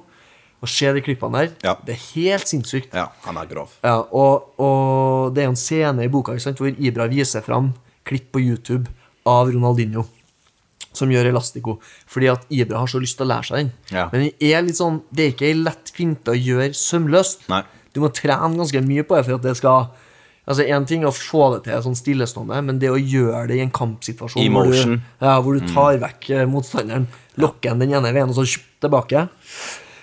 og 0.59 0.67
ser 0.67 0.91
de 0.97 0.99
klippene 1.05 1.39
der, 1.45 1.51
Ja. 1.63 1.75
det 1.87 1.93
er 1.95 2.01
helt 2.19 2.47
sinnssykt. 2.49 2.91
Ja, 2.93 3.05
han 3.23 3.37
er 3.39 3.45
grov. 3.47 3.69
Ja, 3.81 4.01
og, 4.11 4.49
og 4.59 5.33
det 5.33 5.45
er 5.45 5.47
en 5.53 5.55
scene 5.55 6.03
i 6.03 6.09
boka 6.11 6.35
sant, 6.43 6.59
hvor 6.59 6.67
Ibra 6.75 7.07
viser 7.07 7.41
fram 7.45 7.71
klipp 8.03 8.27
på 8.35 8.41
YouTube 8.43 8.89
av 9.25 9.47
Ronaldinho 9.53 10.03
som 10.91 11.07
gjør 11.13 11.29
Elastico. 11.31 11.77
Fordi 12.09 12.27
at 12.33 12.43
Ibra 12.51 12.81
har 12.83 12.91
så 12.91 12.99
lyst 12.99 13.15
til 13.15 13.23
å 13.27 13.29
lære 13.31 13.47
seg 13.47 13.57
den. 13.61 13.71
Ja. 13.93 14.09
Men 14.11 14.25
den 14.27 14.49
er 14.51 14.65
litt 14.67 14.75
sånn, 14.81 14.99
det 15.15 15.23
er 15.23 15.31
ikke 15.35 15.47
ei 15.47 15.55
lett 15.63 15.91
finte 15.95 16.33
å 16.33 16.35
gjøre 16.35 16.73
sømløst. 16.75 17.47
Nei. 17.47 17.61
Du 17.95 18.01
må 18.03 18.11
trene 18.11 18.51
ganske 18.59 18.81
mye 18.83 19.05
på 19.07 19.15
det 19.15 19.25
for 19.29 19.39
at 19.39 19.45
det 19.47 19.55
skal 19.61 19.87
Altså 20.49 20.65
Én 20.65 20.85
ting 20.89 21.03
er 21.03 21.11
å 21.11 21.13
få 21.13 21.43
det 21.53 21.59
til 21.67 21.83
sånn 21.85 21.97
stillestående, 21.97 22.57
men 22.65 22.79
det 22.81 22.89
å 22.89 22.97
gjøre 22.97 23.43
det 23.51 23.59
i 23.59 23.61
en 23.61 23.73
kampsituasjon 23.73 24.47
hvor 24.55 24.71
du, 24.71 24.95
ja, 25.21 25.35
hvor 25.45 25.59
du 25.59 25.67
tar 25.69 25.99
vekk 26.01 26.29
eh, 26.33 26.47
motstanderen, 26.49 27.05
lokker 27.37 27.77
den 27.77 27.93
ene 27.93 28.09
veien, 28.15 28.31
og 28.31 28.39
så 28.39 28.47
kjupp, 28.49 28.65
tilbake. 28.79 29.25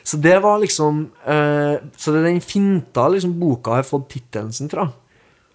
Så 0.07 0.19
det 0.21 0.37
var 0.45 0.59
liksom 0.61 0.99
eh, 1.25 1.81
Så 1.97 2.13
det 2.13 2.21
er 2.21 2.27
den 2.29 2.43
finta 2.45 3.07
liksom 3.09 3.33
boka 3.41 3.79
har 3.79 3.87
fått 3.89 4.11
tittelen 4.13 4.53
sin 4.55 4.69
fra. 4.71 4.85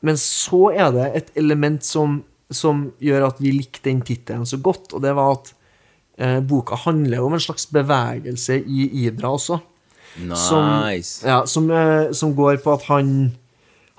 Men 0.01 0.17
så 0.17 0.71
er 0.73 0.89
det 0.95 1.07
et 1.19 1.31
element 1.37 1.85
som, 1.85 2.19
som 2.49 2.87
gjør 2.99 3.27
at 3.29 3.39
vi 3.39 3.53
likte 3.53 3.85
den 3.85 4.01
tittelen 4.03 4.47
så 4.49 4.57
godt, 4.57 4.95
og 4.97 5.05
det 5.05 5.13
var 5.15 5.37
at 5.37 5.53
eh, 6.17 6.39
boka 6.41 6.79
handler 6.83 7.21
om 7.23 7.37
en 7.37 7.43
slags 7.43 7.69
bevegelse 7.71 8.57
i 8.65 8.87
Ibra 9.05 9.35
også. 9.37 9.61
Som, 10.35 10.65
Nice. 10.81 11.21
ja, 11.23 11.45
som, 11.47 11.69
eh, 11.71 12.09
som 12.17 12.33
går 12.35 12.57
på 12.65 12.73
at 12.73 12.89
han 12.89 13.13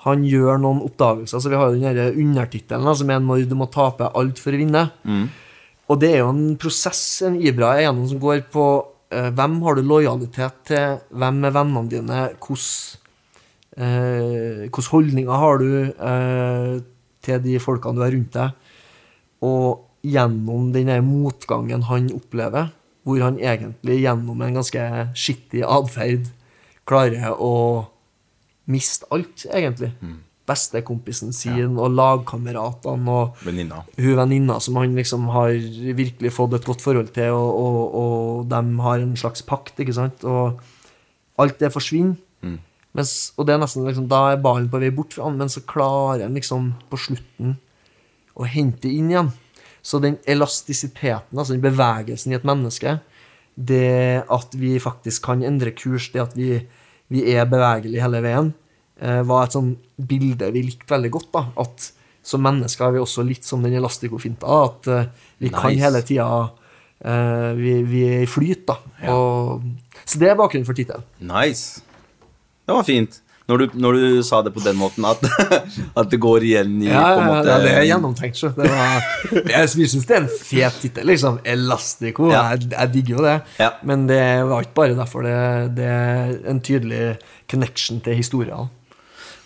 han 0.03 0.23
gjør 0.27 0.59
noen 0.59 0.81
oppdagelser. 0.83 1.39
Så 1.39 1.51
vi 1.51 1.59
har 1.59 1.71
jo 1.71 1.79
den 1.79 1.95
der 1.95 2.17
undertittelen 2.19 2.95
som 2.95 3.09
er 3.09 3.19
'Når 3.19 3.49
du 3.49 3.55
må 3.55 3.71
tape 3.71 4.11
alt 4.13 4.39
for 4.39 4.51
å 4.51 4.59
vinne'. 4.59 4.91
Og 5.89 5.99
det 5.99 6.13
er 6.13 6.19
jo 6.23 6.29
en 6.29 6.57
prosess 6.57 7.21
en 7.21 7.41
Ibra 7.41 7.75
er 7.75 7.87
gjennom 7.87 8.07
som 8.07 8.19
går 8.19 8.41
på 8.51 8.85
eh, 9.11 9.29
hvem 9.29 9.61
har 9.63 9.75
du 9.75 9.81
lojalitet 9.81 10.53
til, 10.65 10.97
hvem 11.11 11.45
er 11.45 11.51
vennene 11.51 11.89
dine, 11.91 12.29
hvordan 12.39 12.97
eh, 14.71 14.91
holdninger 14.91 15.37
har 15.43 15.57
du 15.57 15.91
eh, 15.91 16.81
til 17.21 17.43
de 17.43 17.59
folkene 17.59 17.95
du 17.95 18.01
har 18.01 18.11
rundt 18.15 18.33
deg. 18.33 18.49
Og 19.43 19.79
gjennom 20.03 20.71
den 20.71 21.05
motgangen 21.05 21.83
han 21.83 22.11
opplever, 22.15 22.71
hvor 23.03 23.19
han 23.19 23.39
egentlig 23.39 24.03
gjennom 24.03 24.41
en 24.41 24.55
ganske 24.55 25.09
skittig 25.15 25.63
atferd 25.67 26.27
klarer 26.87 27.35
å 27.35 27.92
miste 28.69 29.07
alt, 29.11 29.45
egentlig. 29.49 29.91
Bestekompisen 30.47 31.31
sin 31.35 31.77
og 31.79 31.93
lagkameratene 31.95 33.13
og 33.13 33.45
Venninna. 33.47 33.85
hun 33.95 34.17
venninna 34.19 34.57
som 34.59 34.75
han 34.75 34.95
liksom 34.95 35.29
har 35.31 35.53
virkelig 35.95 36.33
fått 36.35 36.57
et 36.57 36.67
godt 36.67 36.83
forhold 36.83 37.13
til, 37.15 37.31
og, 37.31 37.61
og, 37.63 37.95
og 38.01 38.49
de 38.51 38.61
har 38.83 38.99
en 38.99 39.15
slags 39.19 39.45
pakt, 39.47 39.79
ikke 39.79 39.95
sant? 39.95 40.23
Og 40.27 40.59
alt 41.39 41.59
det 41.59 41.71
forsvinner. 41.73 42.19
Mens, 42.93 43.33
og 43.37 43.47
det 43.47 43.55
er 43.55 43.61
nesten 43.63 43.87
liksom, 43.87 44.05
da 44.09 44.19
er 44.31 44.41
ballen 44.41 44.69
på 44.69 44.77
vei 44.81 44.91
bort 44.93 45.15
fra 45.15 45.25
han, 45.25 45.39
men 45.39 45.49
så 45.49 45.63
klarer 45.65 46.27
han 46.27 46.35
liksom 46.37 46.73
på 46.91 46.99
slutten 47.07 47.55
å 48.37 48.45
hente 48.49 48.89
inn 48.89 49.09
igjen. 49.09 49.31
Så 49.83 49.99
den 50.03 50.19
elastisiteten, 50.29 51.33
altså 51.33 51.55
den 51.55 51.63
bevegelsen 51.63 52.31
i 52.31 52.37
et 52.37 52.45
menneske, 52.47 52.99
det 53.55 54.23
at 54.31 54.55
vi 54.57 54.77
faktisk 54.81 55.25
kan 55.25 55.43
endre 55.45 55.73
kurs, 55.75 56.11
det 56.13 56.21
at 56.21 56.37
vi, 56.37 56.61
vi 57.13 57.23
er 57.33 57.45
bevegelige 57.49 58.03
hele 58.03 58.21
veien, 58.25 58.51
eh, 59.01 59.21
var 59.27 59.45
et 59.45 59.55
sånn 59.55 59.73
bilde 59.97 60.49
vi 60.55 60.65
likte 60.65 60.95
veldig 60.95 61.13
godt. 61.13 61.31
da, 61.35 61.45
At 61.63 61.91
som 62.23 62.43
mennesker 62.43 62.87
er 62.87 62.95
vi 62.95 63.03
også 63.03 63.25
litt 63.27 63.45
som 63.45 63.63
den 63.63 63.75
elastikofinta. 63.77 64.59
At 64.69 64.91
eh, 64.91 65.09
vi 65.43 65.51
kan 65.53 65.75
hele 65.77 66.01
tida 66.05 66.27
eh, 67.03 67.49
vi, 67.59 67.79
vi 67.87 68.05
er 68.09 68.23
i 68.23 68.29
flyt, 68.29 68.65
da. 68.69 68.77
Og, 69.13 69.65
så 70.03 70.21
det 70.21 70.31
er 70.31 70.39
bakgrunnen 70.39 70.67
for 70.67 70.77
tittelen. 70.77 71.05
Nice. 71.19 71.83
Det 72.63 72.75
var 72.77 72.87
fint. 72.87 73.19
Når 73.51 73.59
du, 73.59 73.73
når 73.75 73.97
du 73.97 74.03
sa 74.23 74.39
det 74.45 74.53
på 74.55 74.61
den 74.63 74.77
måten, 74.79 75.03
at, 75.03 75.19
at 75.99 76.11
det 76.11 76.19
går 76.23 76.45
igjen 76.47 76.77
i 76.85 76.87
Ja, 76.87 77.01
på 77.09 77.23
en 77.23 77.27
måte, 77.27 77.49
ja, 77.49 77.57
det 77.59 77.73
er 77.75 77.87
gjennomtenkt. 77.89 78.39
Så. 78.39 78.53
Det 78.55 78.69
var, 78.71 79.09
jeg 79.51 79.71
syns 79.73 80.07
det 80.07 80.15
er 80.15 80.21
en 80.21 80.29
fet 80.31 80.77
tittel. 80.79 81.09
Liksom. 81.11 81.41
Elastico. 81.55 82.29
Ja. 82.31 82.45
Jeg, 82.53 82.69
jeg 82.71 82.93
digger 82.93 83.17
jo 83.17 83.25
det. 83.27 83.35
Ja. 83.59 83.73
Men 83.83 84.07
det 84.07 84.21
var 84.47 84.63
ikke 84.63 84.77
bare 84.79 84.95
derfor. 84.95 85.27
Det, 85.27 85.35
det 85.81 85.89
er 85.91 86.37
en 86.53 86.63
tydelig 86.63 87.03
connection 87.51 87.99
til 88.05 88.15
historien. 88.19 88.71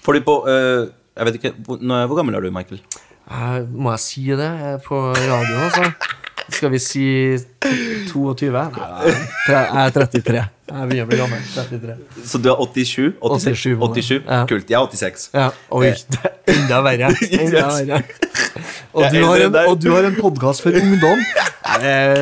Fordi 0.06 0.22
på 0.24 0.38
øh, 0.48 0.88
Jeg 1.18 1.26
vet 1.26 1.40
ikke, 1.42 1.54
hvor, 1.66 1.82
hvor 1.82 2.16
gammel 2.16 2.38
er 2.38 2.46
du, 2.46 2.52
Michael? 2.54 2.80
Eh, 3.28 3.64
må 3.74 3.92
jeg 3.96 4.00
si 4.00 4.28
det 4.38 4.52
på 4.86 5.00
radioen, 5.12 5.64
altså? 5.66 5.90
Skal 6.54 6.72
vi 6.72 6.80
si 6.80 7.08
22? 8.14 8.52
Nei, 8.54 9.16
jeg 9.50 9.66
er 9.66 9.90
33. 9.98 10.46
Jeg 10.68 10.88
begynner 10.90 11.06
å 11.06 11.10
bli 11.10 11.18
gammel. 11.22 11.44
33. 11.56 11.94
Så 12.28 12.40
du 12.44 12.50
er 12.52 12.60
87? 12.60 13.14
86? 13.24 13.62
87, 13.64 13.76
87? 13.80 14.16
ja. 14.28 14.40
Kult. 14.50 14.72
Jeg 14.74 14.76
er 14.76 14.88
86. 14.92 15.28
Ja, 15.34 15.46
oi, 15.72 15.92
det 15.96 16.20
er 16.28 16.58
enda 16.58 16.82
verre. 16.84 17.12
Enda 17.44 17.68
verre. 17.78 18.02
Og 18.98 19.06
du 19.14 19.20
har 19.24 19.44
en, 19.46 19.58
og 19.70 19.78
du 19.80 19.88
har 19.94 20.08
en 20.10 20.18
podkast 20.18 20.66
for 20.66 20.76
ungdom. 20.76 21.22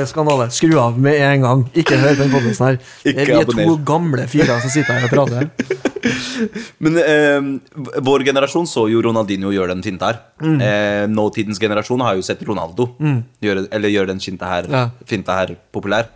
Skandale. 0.09 0.49
Skru 0.53 0.75
av 0.81 0.97
med 0.99 1.17
en 1.23 1.45
gang. 1.45 1.63
Ikke 1.77 1.97
hør 2.01 2.15
på 2.17 2.21
den 2.25 2.33
podkasten 2.33 2.67
her. 2.67 2.79
Vi 3.05 3.13
er 3.39 3.49
to 3.49 3.75
gamle 3.87 4.25
fyrer 4.29 4.61
som 4.63 4.73
sitter 4.73 4.99
her 4.99 5.07
og 5.07 5.13
prater. 5.13 5.49
Men 6.83 6.97
eh, 7.01 7.47
vår 8.05 8.25
generasjon 8.27 8.67
så 8.69 8.85
jo 8.91 9.01
Ronaldinho 9.05 9.53
gjøre 9.55 9.73
den 9.73 9.85
finta 9.85 10.11
her. 10.11 10.19
Mm. 10.43 10.57
Eh, 10.61 11.05
nåtidens 11.09 11.61
generasjon 11.61 12.03
har 12.05 12.17
jo 12.19 12.25
sett 12.25 12.43
Ronaldo 12.45 12.91
gjøre, 13.41 13.65
eller 13.73 13.93
gjøre 13.93 14.11
den 14.13 14.21
finta 14.21 14.51
her, 14.51 14.69
Ja. 14.69 14.83
Mm. 14.89 15.07
finta 15.09 15.39
her 15.39 15.55
populær. 15.73 16.11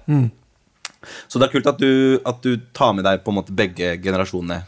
Så 1.27 1.39
det 1.39 1.47
er 1.47 1.53
kult 1.53 1.69
at 1.71 1.79
du, 1.79 2.19
at 2.27 2.43
du 2.43 2.59
tar 2.75 2.93
med 2.97 3.07
deg 3.07 3.23
på 3.23 3.31
en 3.33 3.39
måte 3.39 3.55
begge 3.55 3.95
generasjonene. 4.03 4.61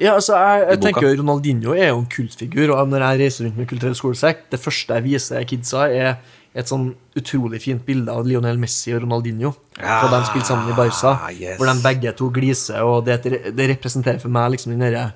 Ja, 0.00 0.14
altså, 0.16 0.38
jeg, 0.40 0.66
jeg 0.70 0.80
tenker 0.86 1.10
Ronaldinho 1.18 1.74
er 1.76 1.90
jo 1.90 1.98
en 2.00 2.08
kultfigur, 2.08 2.72
og 2.72 2.88
når 2.88 3.02
jeg 3.04 3.20
reiser 3.20 3.46
rundt 3.46 3.58
med 3.60 3.68
kulturell 3.68 3.96
skolesekk, 3.98 4.46
det 4.54 4.60
første 4.62 4.96
jeg 4.96 5.04
viser 5.04 5.44
kidsa, 5.48 5.88
er 5.92 6.38
et 6.56 6.70
sånn 6.70 6.88
utrolig 7.18 7.60
fint 7.62 7.84
bilde 7.86 8.10
av 8.10 8.24
Lionel 8.26 8.58
Messi 8.58 8.94
og 8.96 9.04
Ronaldinho. 9.04 9.52
Ja, 9.76 10.00
de 10.08 10.22
spilte 10.26 10.48
sammen 10.48 10.72
i 10.72 10.76
Barca, 10.78 11.12
yes. 11.34 11.58
hvor 11.60 11.68
de 11.68 11.76
begge 11.84 12.14
to 12.16 12.30
gliser, 12.34 12.80
og 12.80 13.04
det, 13.06 13.20
det 13.52 13.68
representerer 13.74 14.18
for 14.22 14.32
meg 14.32 14.56
liksom 14.56 14.72
den 14.72 14.86
derre 14.86 15.10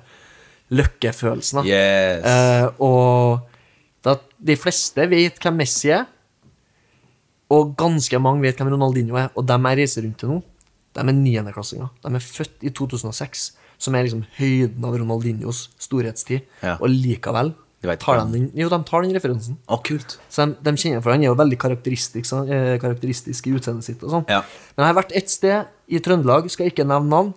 løkkefølelsen. 0.75 1.65
Yes. 1.65 2.21
Eh, 2.29 2.67
og 2.85 3.41
da, 4.05 4.19
de 4.37 4.55
fleste 4.59 5.09
vet 5.09 5.41
hvem 5.41 5.59
Messi 5.63 5.91
er, 5.97 6.05
og 7.53 7.75
ganske 7.77 8.19
mange 8.21 8.45
vet 8.45 8.57
hvem 8.59 8.71
Ronaldinho 8.73 9.19
er. 9.19 9.29
Og 9.37 9.45
dem 9.47 9.67
jeg 9.69 9.81
reiser 9.83 10.05
rundt 10.05 10.17
til 10.21 10.31
nå, 10.33 10.39
de 10.95 11.03
er 11.03 11.17
niendeklassinger. 11.17 11.91
De 12.05 12.15
er 12.17 12.23
født 12.23 12.65
i 12.65 12.71
2006, 12.73 13.45
som 13.77 13.95
er 13.97 14.07
liksom 14.07 14.23
høyden 14.37 14.87
av 14.87 14.95
Ronaldinhos 14.95 15.67
storhetstid. 15.81 16.47
Ja. 16.63 16.77
Og 16.79 16.89
likevel 16.89 17.53
De 17.85 17.93
tar 18.01 18.17
de 18.17 18.31
den, 18.33 18.45
jo, 18.57 18.65
de 18.71 18.77
tar 18.87 19.03
den 19.03 19.13
referansen. 19.13 19.59
Å, 19.69 19.77
kult. 19.85 20.15
Så 20.31 20.47
de, 20.47 20.55
de 20.65 20.71
kjenner 20.79 21.03
for 21.05 21.13
Han 21.13 21.21
er 21.21 21.27
jo 21.29 21.35
veldig 21.37 21.59
karakteristisk, 21.61 22.25
så, 22.25 22.39
eh, 22.49 22.79
karakteristisk 22.81 23.45
i 23.45 23.53
utseendet 23.59 23.85
sitt. 23.85 24.01
og 24.01 24.09
sånn. 24.15 24.25
Ja. 24.31 24.39
Men 24.73 24.87
jeg 24.87 24.93
har 24.93 24.97
vært 25.03 25.13
et 25.19 25.29
sted 25.29 25.67
i 25.85 26.01
Trøndelag, 26.01 26.47
skal 26.49 26.71
ikke 26.71 26.87
nevne 26.87 27.11
navn, 27.11 27.29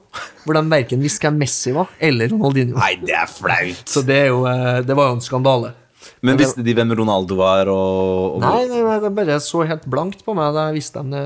hvor 0.46 0.56
de 0.56 0.62
verken 0.72 1.04
visste 1.04 1.26
hvem 1.26 1.36
Messi 1.42 1.74
var, 1.76 1.90
eller 2.00 2.32
Ronaldinho. 2.32 2.78
Nei, 2.80 2.94
det 3.02 3.18
er 3.18 3.28
flaut. 3.28 3.84
Så 3.92 4.00
det, 4.08 4.22
er 4.22 4.30
jo, 4.30 4.40
eh, 4.48 4.80
det 4.88 4.96
var 4.96 5.10
jo 5.10 5.18
en 5.18 5.26
skandale. 5.26 5.74
Men 6.22 6.38
visste 6.40 6.64
de 6.66 6.74
hvem 6.74 6.92
Ronaldo 6.98 7.36
var? 7.38 7.68
Og, 7.70 8.36
og 8.36 8.42
Nei, 8.42 8.64
nei, 8.70 8.82
nei, 8.86 8.98
det 9.04 9.12
bare 9.16 9.38
så 9.44 9.64
helt 9.68 9.84
blankt 9.90 10.24
på 10.26 10.34
meg 10.38 10.54
da 10.56 10.68
jeg 10.70 10.80
visste 10.80 11.02
dem 11.02 11.12
det. 11.14 11.24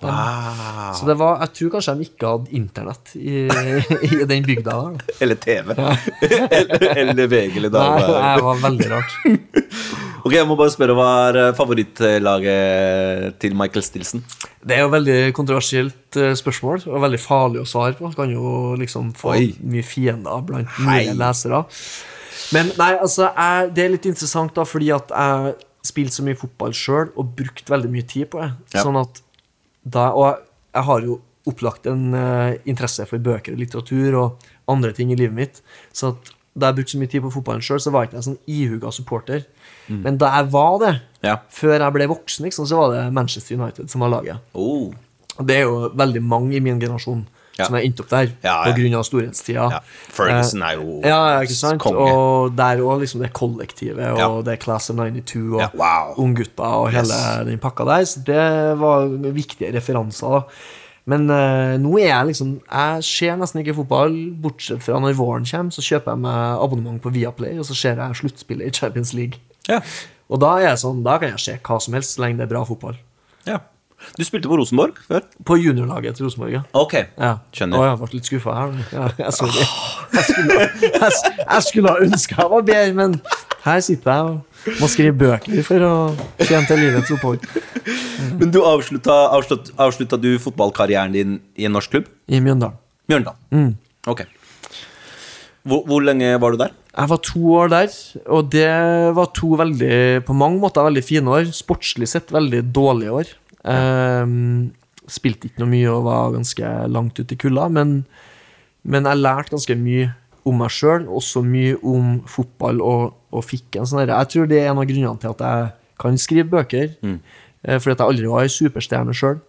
dem. 0.00 0.12
Wow. 0.12 0.90
Så 0.96 1.06
det 1.08 1.14
var, 1.16 1.38
jeg 1.40 1.52
tror 1.56 1.70
kanskje 1.76 1.94
de 1.96 2.06
ikke 2.10 2.30
hadde 2.34 2.50
internett 2.58 3.12
i, 3.16 3.46
i 4.10 4.26
den 4.28 4.44
bygda 4.44 4.74
der. 4.76 4.96
da. 4.96 5.14
Eller 5.24 5.38
TV. 5.40 5.72
eller, 5.76 6.88
eller 7.04 7.30
VG 7.32 7.56
eller 7.62 7.70
Nei, 7.72 7.78
Dagbladet. 7.78 8.34
det 8.36 8.44
var 8.50 8.60
veldig 8.66 8.90
rart. 8.96 9.16
Ok, 10.26 10.32
Jeg 10.34 10.46
må 10.48 10.56
bare 10.58 10.72
spørre, 10.74 10.94
Hva 10.98 11.04
er 11.28 11.36
eh, 11.38 11.52
favorittlaget 11.54 13.36
til 13.38 13.52
Michael 13.54 13.84
Stilson? 13.86 14.24
Det 14.66 14.74
er 14.74 14.80
jo 14.82 14.88
veldig 14.90 15.18
kontroversielt 15.36 16.18
eh, 16.18 16.32
spørsmål, 16.34 16.82
og 16.90 17.02
veldig 17.04 17.20
farlig 17.22 17.60
å 17.62 17.68
svare 17.68 17.94
på. 17.94 18.10
Kan 18.16 18.32
jo 18.34 18.74
liksom 18.80 19.12
få 19.14 19.36
Oi. 19.36 19.44
mye 19.62 19.86
fiender 19.86 20.42
blant 20.48 20.72
Hei. 20.80 21.04
nye 21.06 21.14
lesere. 21.20 21.62
Men 22.54 22.70
nei, 22.78 22.92
altså, 23.02 23.30
jeg, 23.34 23.70
det 23.74 23.84
er 23.84 23.94
litt 23.96 24.06
interessant, 24.06 24.54
da, 24.54 24.64
fordi 24.68 24.90
at 24.94 25.10
jeg 25.10 25.54
spilte 25.86 26.14
så 26.18 26.24
mye 26.26 26.38
fotball 26.38 26.74
sjøl 26.74 27.10
og 27.18 27.32
brukt 27.38 27.70
veldig 27.70 27.90
mye 27.90 28.06
tid 28.06 28.28
på 28.32 28.42
det. 28.42 28.50
Ja. 28.74 28.82
Sånn 28.86 28.98
at 29.00 29.22
da, 29.86 30.10
og 30.18 30.42
jeg 30.74 30.86
har 30.88 31.00
jo 31.06 31.20
opplagt 31.46 31.86
en 31.86 32.08
uh, 32.14 32.54
interesse 32.66 33.04
for 33.06 33.22
bøker 33.22 33.54
og 33.54 33.60
litteratur 33.62 34.16
og 34.18 34.48
andre 34.70 34.90
ting 34.96 35.12
i 35.14 35.18
livet 35.18 35.36
mitt. 35.36 35.60
Så 35.94 36.10
at 36.14 36.32
da 36.56 36.70
jeg 36.70 36.78
brukte 36.80 36.94
så 36.96 36.98
mye 37.02 37.10
tid 37.12 37.22
på 37.22 37.30
fotballen 37.34 37.62
sjøl, 37.62 37.78
så 37.84 37.92
var 37.94 38.02
jeg 38.02 38.10
ikke 38.10 38.18
en 38.22 38.26
sånn 38.30 38.38
ihuga 38.50 38.90
supporter. 38.96 39.44
Men 39.92 40.16
da 40.18 40.30
jeg 40.38 40.48
var 40.54 40.78
det, 40.82 40.94
Mm. 40.96 41.28
Ja. 41.28 41.36
før 41.50 41.74
jeg 41.82 41.92
ble 41.94 42.06
voksen, 42.10 42.44
liksom, 42.46 42.66
så 42.70 42.76
var 42.78 42.92
det 42.94 43.12
Manchester 43.12 43.56
United 43.58 43.90
som 43.90 44.00
var 44.04 44.08
laget. 44.12 44.38
Oh. 44.54 44.92
Det 45.42 45.56
er 45.56 45.64
jo 45.66 45.88
veldig 45.94 46.22
mange 46.22 46.54
i 46.56 46.60
min 46.62 46.78
generasjon 46.80 47.24
Ja. 47.58 47.64
som 47.64 47.74
er 47.78 47.84
endt 47.86 48.00
opp 48.00 48.08
der 48.10 48.28
Ja, 48.44 48.56
ja. 48.68 48.98
av 48.98 49.04
storhetstida. 49.08 49.68
Ja. 49.72 49.78
Ferguson 50.12 50.62
er 50.62 50.74
jo 50.76 51.00
Ja, 51.02 51.20
ja, 51.36 51.40
ikke 51.40 51.54
sant? 51.56 51.80
konge. 51.80 51.96
Og 51.96 52.56
der 52.56 52.76
òg, 52.84 53.00
liksom 53.00 53.20
det 53.22 53.32
kollektivet, 53.32 54.10
og 54.12 54.18
Ja. 54.18 54.42
det 54.42 54.52
er 54.52 54.62
Class 54.64 54.90
of 54.90 54.96
92 54.96 55.54
og 55.54 55.60
Ja, 55.60 55.68
wow. 55.74 56.14
Unggutta 56.18 56.62
og 56.62 56.90
hele 56.90 57.06
Yes. 57.06 57.46
den 57.46 57.58
pakka 57.58 57.84
der. 57.84 58.04
Så 58.04 58.20
det 58.24 58.78
var 58.78 59.06
viktige 59.32 59.72
referanser, 59.74 60.28
da. 60.28 60.42
Men 61.08 61.30
øh, 61.30 61.78
nå 61.78 61.98
er 61.98 62.08
jeg 62.08 62.26
liksom 62.26 62.60
Jeg 62.72 63.04
ser 63.04 63.36
nesten 63.36 63.60
ikke 63.64 63.74
fotball, 63.76 64.34
bortsett 64.42 64.82
fra 64.82 64.98
når 64.98 65.14
våren 65.14 65.44
kommer, 65.46 65.70
så 65.70 65.80
kjøper 65.80 66.12
jeg 66.12 66.18
meg 66.18 66.58
abonnement 66.62 67.00
på 67.00 67.12
Viaplay, 67.12 67.58
og 67.58 67.64
så 67.64 67.74
ser 67.74 67.94
jeg 67.96 68.16
sluttspillet 68.16 68.66
i 68.66 68.70
Champions 68.70 69.14
League. 69.14 69.38
Ja. 69.68 69.80
Og 70.28 70.40
da 70.40 70.56
er 70.58 70.68
jeg 70.74 70.78
sånn, 70.82 71.04
da 71.04 71.18
kan 71.18 71.30
jeg 71.30 71.38
se 71.38 71.58
hva 71.62 71.80
som 71.80 71.94
helst, 71.94 72.16
så 72.18 72.22
lenge 72.24 72.38
det 72.38 72.50
er 72.50 72.54
bra 72.54 72.64
fotball. 72.64 72.96
ja. 73.46 73.58
Du 74.16 74.22
spilte 74.24 74.48
på 74.50 74.58
Rosenborg 74.60 75.00
før? 75.08 75.24
På 75.46 75.56
juniorlaget 75.58 76.16
til 76.18 76.28
Rosenborg, 76.28 76.52
ja. 76.54 76.62
Ok. 76.78 76.94
Ja. 77.18 77.32
Skjønner. 77.52 77.80
Å, 77.80 77.88
jeg 77.90 77.98
ble 78.02 78.10
litt 78.14 78.30
skuffa 78.30 78.54
her. 78.56 78.76
Ja, 78.94 79.08
jeg, 79.18 79.34
sorry. 79.36 79.66
Jeg 80.14 80.28
skulle, 80.28 80.60
jeg, 80.86 81.10
jeg 81.42 81.66
skulle 81.66 81.92
ha 81.92 82.06
ønska 82.06 82.38
jeg 82.40 82.52
var 82.54 82.66
bedre, 82.70 82.94
men 83.00 83.18
her 83.66 83.82
sitter 83.82 84.12
jeg 84.12 84.30
og 84.30 84.80
må 84.80 84.88
skrive 84.90 85.16
bøker 85.18 85.66
for 85.66 85.82
å 85.86 85.92
tjene 86.44 86.64
til 86.70 86.82
livets 86.84 87.12
opphold. 87.16 87.44
Men 88.38 88.54
du 88.54 88.60
avslutta, 88.66 89.18
avslutta, 89.34 89.74
avslutta 89.82 90.18
du 90.22 90.32
fotballkarrieren 90.42 91.14
din 91.14 91.36
i 91.58 91.66
en 91.68 91.74
norsk 91.76 91.92
klubb? 91.96 92.08
I 92.30 92.40
Mjøndalen. 92.42 92.78
Mjøndalen. 93.10 93.38
Mm. 93.54 93.70
Ok. 94.10 94.24
Hvor, 95.66 95.82
hvor 95.86 96.04
lenge 96.06 96.30
var 96.42 96.54
du 96.54 96.60
der? 96.62 96.74
Jeg 96.96 97.10
var 97.10 97.20
to 97.26 97.40
år 97.58 97.72
der, 97.72 97.96
og 98.32 98.46
det 98.54 98.68
var 99.18 99.32
to 99.36 99.50
veldig, 99.60 99.96
på 100.24 100.36
mange 100.38 100.62
måter 100.62 100.86
veldig 100.86 101.02
fine 101.04 101.32
år. 101.34 101.50
Sportslig 101.52 102.08
sett 102.08 102.30
veldig 102.32 102.62
dårlige 102.74 103.12
år. 103.18 103.32
Ehm, 103.66 104.72
spilte 105.10 105.46
ikke 105.48 105.62
noe 105.62 105.70
mye 105.70 105.90
og 105.92 106.04
var 106.06 106.32
ganske 106.34 106.70
langt 106.90 107.18
ute 107.20 107.34
i 107.34 107.38
kulda, 107.38 107.68
men, 107.70 108.04
men 108.84 109.04
jeg 109.06 109.20
lærte 109.22 109.54
ganske 109.54 109.76
mye 109.78 110.08
om 110.46 110.58
meg 110.62 110.70
sjøl, 110.70 111.06
også 111.10 111.42
mye 111.46 111.76
om 111.82 112.20
fotball, 112.30 112.80
og, 112.82 113.14
og 113.34 113.44
fikk 113.46 113.76
en 113.80 113.86
sånn 113.90 114.00
herre- 114.04 114.18
Jeg 114.22 114.28
tror 114.34 114.46
det 114.50 114.60
er 114.62 114.70
en 114.70 114.78
av 114.82 114.86
grunnene 114.86 115.18
til 115.22 115.30
at 115.34 115.42
jeg 115.46 115.70
kan 115.98 116.18
skrive 116.22 116.50
bøker, 116.52 116.92
eh, 117.02 117.78
fordi 117.78 117.92
at 117.96 118.02
jeg 118.02 118.06
aldri 118.12 118.26
var 118.30 118.42
ei 118.46 118.52
superstjerne 118.54 119.14
sjøl. 119.16 119.40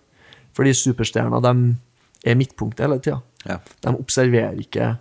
Fordi 0.57 0.73
superstjerner 0.73 1.41
de 1.45 1.75
er 2.25 2.35
midtpunktet 2.39 2.85
hele 2.87 2.97
tida. 2.99 3.19
Ja, 3.45 3.59
De 3.85 3.93
observerer 3.93 4.57
ikke 4.57 4.95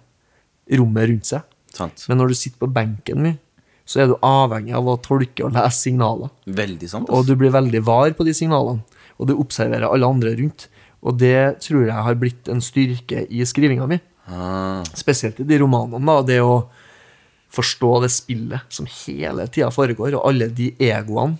rommet 0.77 1.09
rundt 1.09 1.27
seg. 1.27 1.43
sant. 1.73 2.05
Men 2.09 2.19
når 2.19 2.29
du 2.29 2.35
sitter 2.35 2.59
på 2.67 2.73
benken 2.73 3.23
mye, 3.25 3.39
så 3.87 4.01
er 4.03 4.07
du 4.11 4.17
avhengig 4.25 4.75
av 4.75 4.85
å 4.91 4.97
tolke 5.01 5.45
og 5.47 5.53
lese 5.55 5.79
signaler. 5.87 6.29
Veldig 6.47 6.89
sant. 6.91 7.09
Og 7.09 7.25
du 7.29 7.35
blir 7.37 7.53
veldig 7.55 7.83
var 7.87 8.11
på 8.19 8.25
de 8.27 8.35
signalene. 8.35 8.83
Og 9.19 9.29
du 9.31 9.35
observerer 9.41 9.87
alle 9.89 10.07
andre 10.07 10.35
rundt. 10.39 10.69
Og 11.07 11.17
det 11.21 11.61
tror 11.65 11.87
jeg 11.87 12.05
har 12.09 12.15
blitt 12.19 12.49
en 12.53 12.61
styrke 12.65 13.27
i 13.31 13.45
skrivinga 13.47 13.87
mi. 13.89 13.99
Ah, 14.29 14.83
Spesielt 14.99 15.39
i 15.41 15.47
de 15.47 15.59
romanene. 15.63 16.03
da, 16.05 16.23
Det 16.23 16.41
å 16.43 16.67
forstå 17.57 17.91
det 18.03 18.11
spillet 18.13 18.61
som 18.69 18.87
hele 18.91 19.47
tida 19.49 19.71
foregår, 19.73 20.17
og 20.19 20.27
alle 20.29 20.49
de 20.53 20.73
egoene 20.83 21.39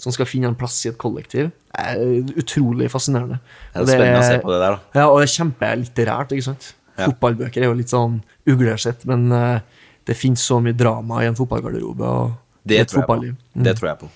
som 0.00 0.10
skal 0.14 0.26
finne 0.26 0.48
en 0.50 0.56
plass 0.58 0.80
i 0.86 0.90
et 0.90 0.96
kollektiv, 0.98 1.52
er 1.78 2.00
utrolig 2.36 2.88
fascinerende. 2.90 3.38
det 3.72 3.82
er 3.84 3.86
spennende 3.86 4.18
å 4.18 4.26
se 4.26 4.38
på 4.42 4.50
det 4.50 4.58
der, 4.64 4.74
da. 4.74 4.98
Ja, 4.98 5.04
og 5.12 5.20
det 5.20 5.28
er 5.28 5.34
kjempelitterært, 5.36 6.32
ikke 6.34 6.46
sant? 6.48 6.72
Ja. 6.98 7.06
Fotballbøker 7.06 7.62
er 7.62 7.70
jo 7.70 7.76
litt 7.78 7.92
sånn 7.92 8.18
uglesett, 8.50 9.06
men 9.08 9.30
eh, 9.32 9.60
det 10.08 10.16
finnes 10.18 10.42
så 10.42 10.58
mye 10.60 10.74
drama 10.76 11.22
i 11.22 11.28
en 11.30 11.38
fotballgarderobe 11.38 12.02
og 12.08 12.34
Det 12.66 12.80
et 12.80 12.90
fotballiv. 12.96 13.36
på. 13.36 13.62
det 13.62 13.76
tror 13.78 13.88
jeg 13.92 13.98
på. 14.02 14.10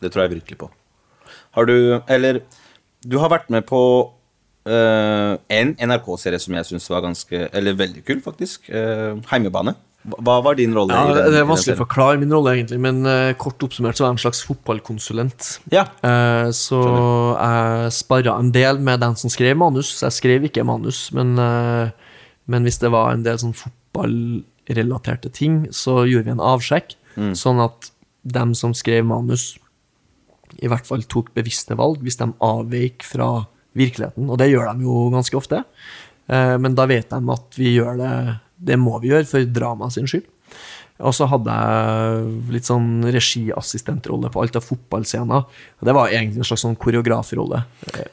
Det 0.00 0.10
tror 0.12 0.22
jeg 0.24 0.34
virkelig 0.34 0.58
på. 0.58 0.70
Har 1.58 1.66
du 1.66 1.98
Eller 2.06 2.42
du 3.06 3.18
har 3.18 3.30
vært 3.30 3.50
med 3.50 3.66
på 3.66 3.80
uh, 4.68 5.34
en 5.54 5.74
NRK-serie 5.74 6.40
som 6.42 6.56
jeg 6.58 6.70
syns 6.70 6.88
var 6.90 7.04
ganske 7.06 7.44
Eller 7.52 7.76
veldig 7.78 8.02
kul, 8.06 8.22
faktisk. 8.24 8.70
Uh, 8.70 9.18
Heimebane. 9.32 9.74
Hva 10.08 10.38
var 10.44 10.56
din 10.56 10.72
rolle? 10.76 10.94
Ja, 10.94 11.26
det 11.28 11.40
er 11.40 11.46
vanskelig 11.48 11.74
å 11.76 11.82
forklare 11.82 12.20
min 12.20 12.32
rolle, 12.32 12.54
egentlig, 12.56 12.78
men 12.80 13.02
uh, 13.04 13.34
kort 13.40 13.62
oppsummert 13.66 13.98
så 13.98 14.04
var 14.04 14.12
jeg 14.12 14.16
en 14.16 14.22
slags 14.22 14.42
fotballkonsulent. 14.46 15.48
Ja. 15.74 15.84
Uh, 16.06 16.48
så 16.54 16.78
jeg 17.34 17.90
sparra 17.96 18.36
en 18.38 18.52
del 18.54 18.78
med 18.84 19.02
den 19.02 19.18
som 19.20 19.32
skrev 19.32 19.58
manus. 19.58 19.90
Jeg 20.00 20.16
skrev 20.16 20.46
ikke 20.48 20.64
manus, 20.66 21.08
men, 21.16 21.34
uh, 21.42 21.90
men 22.48 22.66
hvis 22.66 22.80
det 22.80 22.92
var 22.94 23.12
en 23.12 23.26
del 23.26 23.40
sånn 23.42 23.56
fotballrelaterte 23.58 25.34
ting, 25.34 25.64
så 25.74 26.04
gjorde 26.08 26.30
vi 26.30 26.36
en 26.36 26.46
avsjekk, 26.54 26.94
sånn 27.34 27.58
at 27.64 27.90
dem 28.22 28.52
som 28.54 28.70
skrev 28.78 29.02
manus, 29.08 29.56
i 30.58 30.70
hvert 30.70 30.88
fall 30.88 31.04
tok 31.10 31.32
bevisste 31.36 31.76
valg 31.78 32.02
hvis 32.04 32.18
de 32.20 32.30
avveik 32.44 33.06
fra 33.06 33.46
virkeligheten. 33.78 34.28
Og 34.28 34.40
det 34.40 34.50
gjør 34.50 34.72
de 34.72 34.86
jo 34.86 35.08
ganske 35.14 35.38
ofte. 35.38 35.62
Eh, 36.28 36.56
men 36.60 36.76
da 36.78 36.86
vet 36.90 37.10
de 37.10 37.34
at 37.34 37.58
vi 37.58 37.76
gjør 37.76 37.98
det 38.00 38.12
Det 38.58 38.74
må 38.74 38.98
vi 38.98 39.12
gjøre 39.12 39.28
for 39.28 39.52
drama 39.54 39.86
sin 39.90 40.08
skyld. 40.10 40.26
Og 40.98 41.14
så 41.14 41.28
hadde 41.30 41.54
jeg 41.54 42.22
litt 42.56 42.66
sånn 42.66 43.04
regiassistentrolle 43.06 44.30
på 44.34 44.40
alt 44.42 44.56
av 44.58 44.64
fotballscener. 44.66 45.44
Og 45.78 45.86
det 45.86 45.94
var 45.94 46.10
egentlig 46.10 46.42
en 46.42 46.48
slags 46.48 46.64
sånn 46.64 46.74
koreografrolle. 46.80 47.60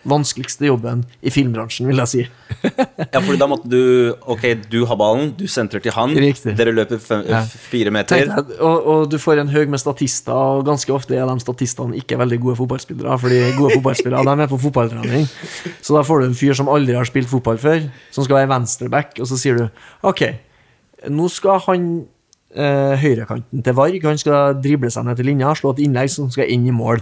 Vanskeligste 0.06 0.68
jobben 0.70 1.02
i 1.26 1.34
filmbransjen, 1.34 1.88
vil 1.90 2.02
jeg 2.04 2.12
si. 2.12 2.26
Ja, 3.16 3.20
fordi 3.24 3.38
da 3.40 3.48
måtte 3.50 3.70
du 3.72 4.14
Ok, 4.32 4.44
du 4.72 4.82
har 4.90 4.98
ballen, 5.00 5.32
du 5.38 5.46
sentrer 5.52 5.82
til 5.84 5.94
han. 5.96 6.14
Riktig. 6.20 6.54
Dere 6.60 6.74
løper 6.76 7.00
fem, 7.02 7.24
Ja. 7.30 7.42
fire 7.46 7.92
meter. 7.96 8.22
Tenkte 8.30 8.58
og, 8.62 8.88
og 8.94 9.10
du 9.12 9.18
får 9.22 9.42
en 9.42 9.52
haug 9.54 9.72
med 9.74 9.82
statister, 9.82 10.34
og 10.36 10.66
ganske 10.68 10.94
ofte 10.94 11.18
er 11.18 11.26
de 11.30 11.36
statistene 11.44 11.98
ikke 12.00 12.20
veldig 12.22 12.40
gode 12.44 12.58
fotballspillere. 12.62 13.18
Fordi 13.22 13.42
gode 13.58 13.78
fotballspillere 13.80 14.26
de 14.30 14.46
er 14.46 14.52
på 14.52 14.62
fotballtrening. 14.68 15.26
Så 15.82 15.96
da 15.98 16.04
får 16.06 16.22
du 16.22 16.28
en 16.30 16.38
fyr 16.38 16.54
som 16.58 16.70
aldri 16.72 16.98
har 16.98 17.08
spilt 17.10 17.30
fotball 17.32 17.58
før, 17.62 17.88
som 18.14 18.26
skal 18.28 18.44
være 18.44 18.52
venstreback, 18.54 19.18
og 19.22 19.30
så 19.30 19.40
sier 19.42 19.58
du 19.60 19.66
OK, 20.06 20.28
nå 21.12 21.30
skal 21.34 21.62
han 21.68 21.88
eh, 22.54 22.94
høyrekanten 23.02 23.64
til 23.66 23.78
Varg, 23.78 24.06
han 24.06 24.22
skal 24.22 24.60
drible 24.62 24.92
seg 24.94 25.08
ned 25.08 25.20
til 25.20 25.30
linja, 25.32 25.56
slå 25.58 25.74
et 25.76 25.84
innlegg 25.86 26.12
som 26.14 26.30
skal 26.34 26.52
inn 26.52 26.68
i 26.70 26.76
mål. 26.76 27.02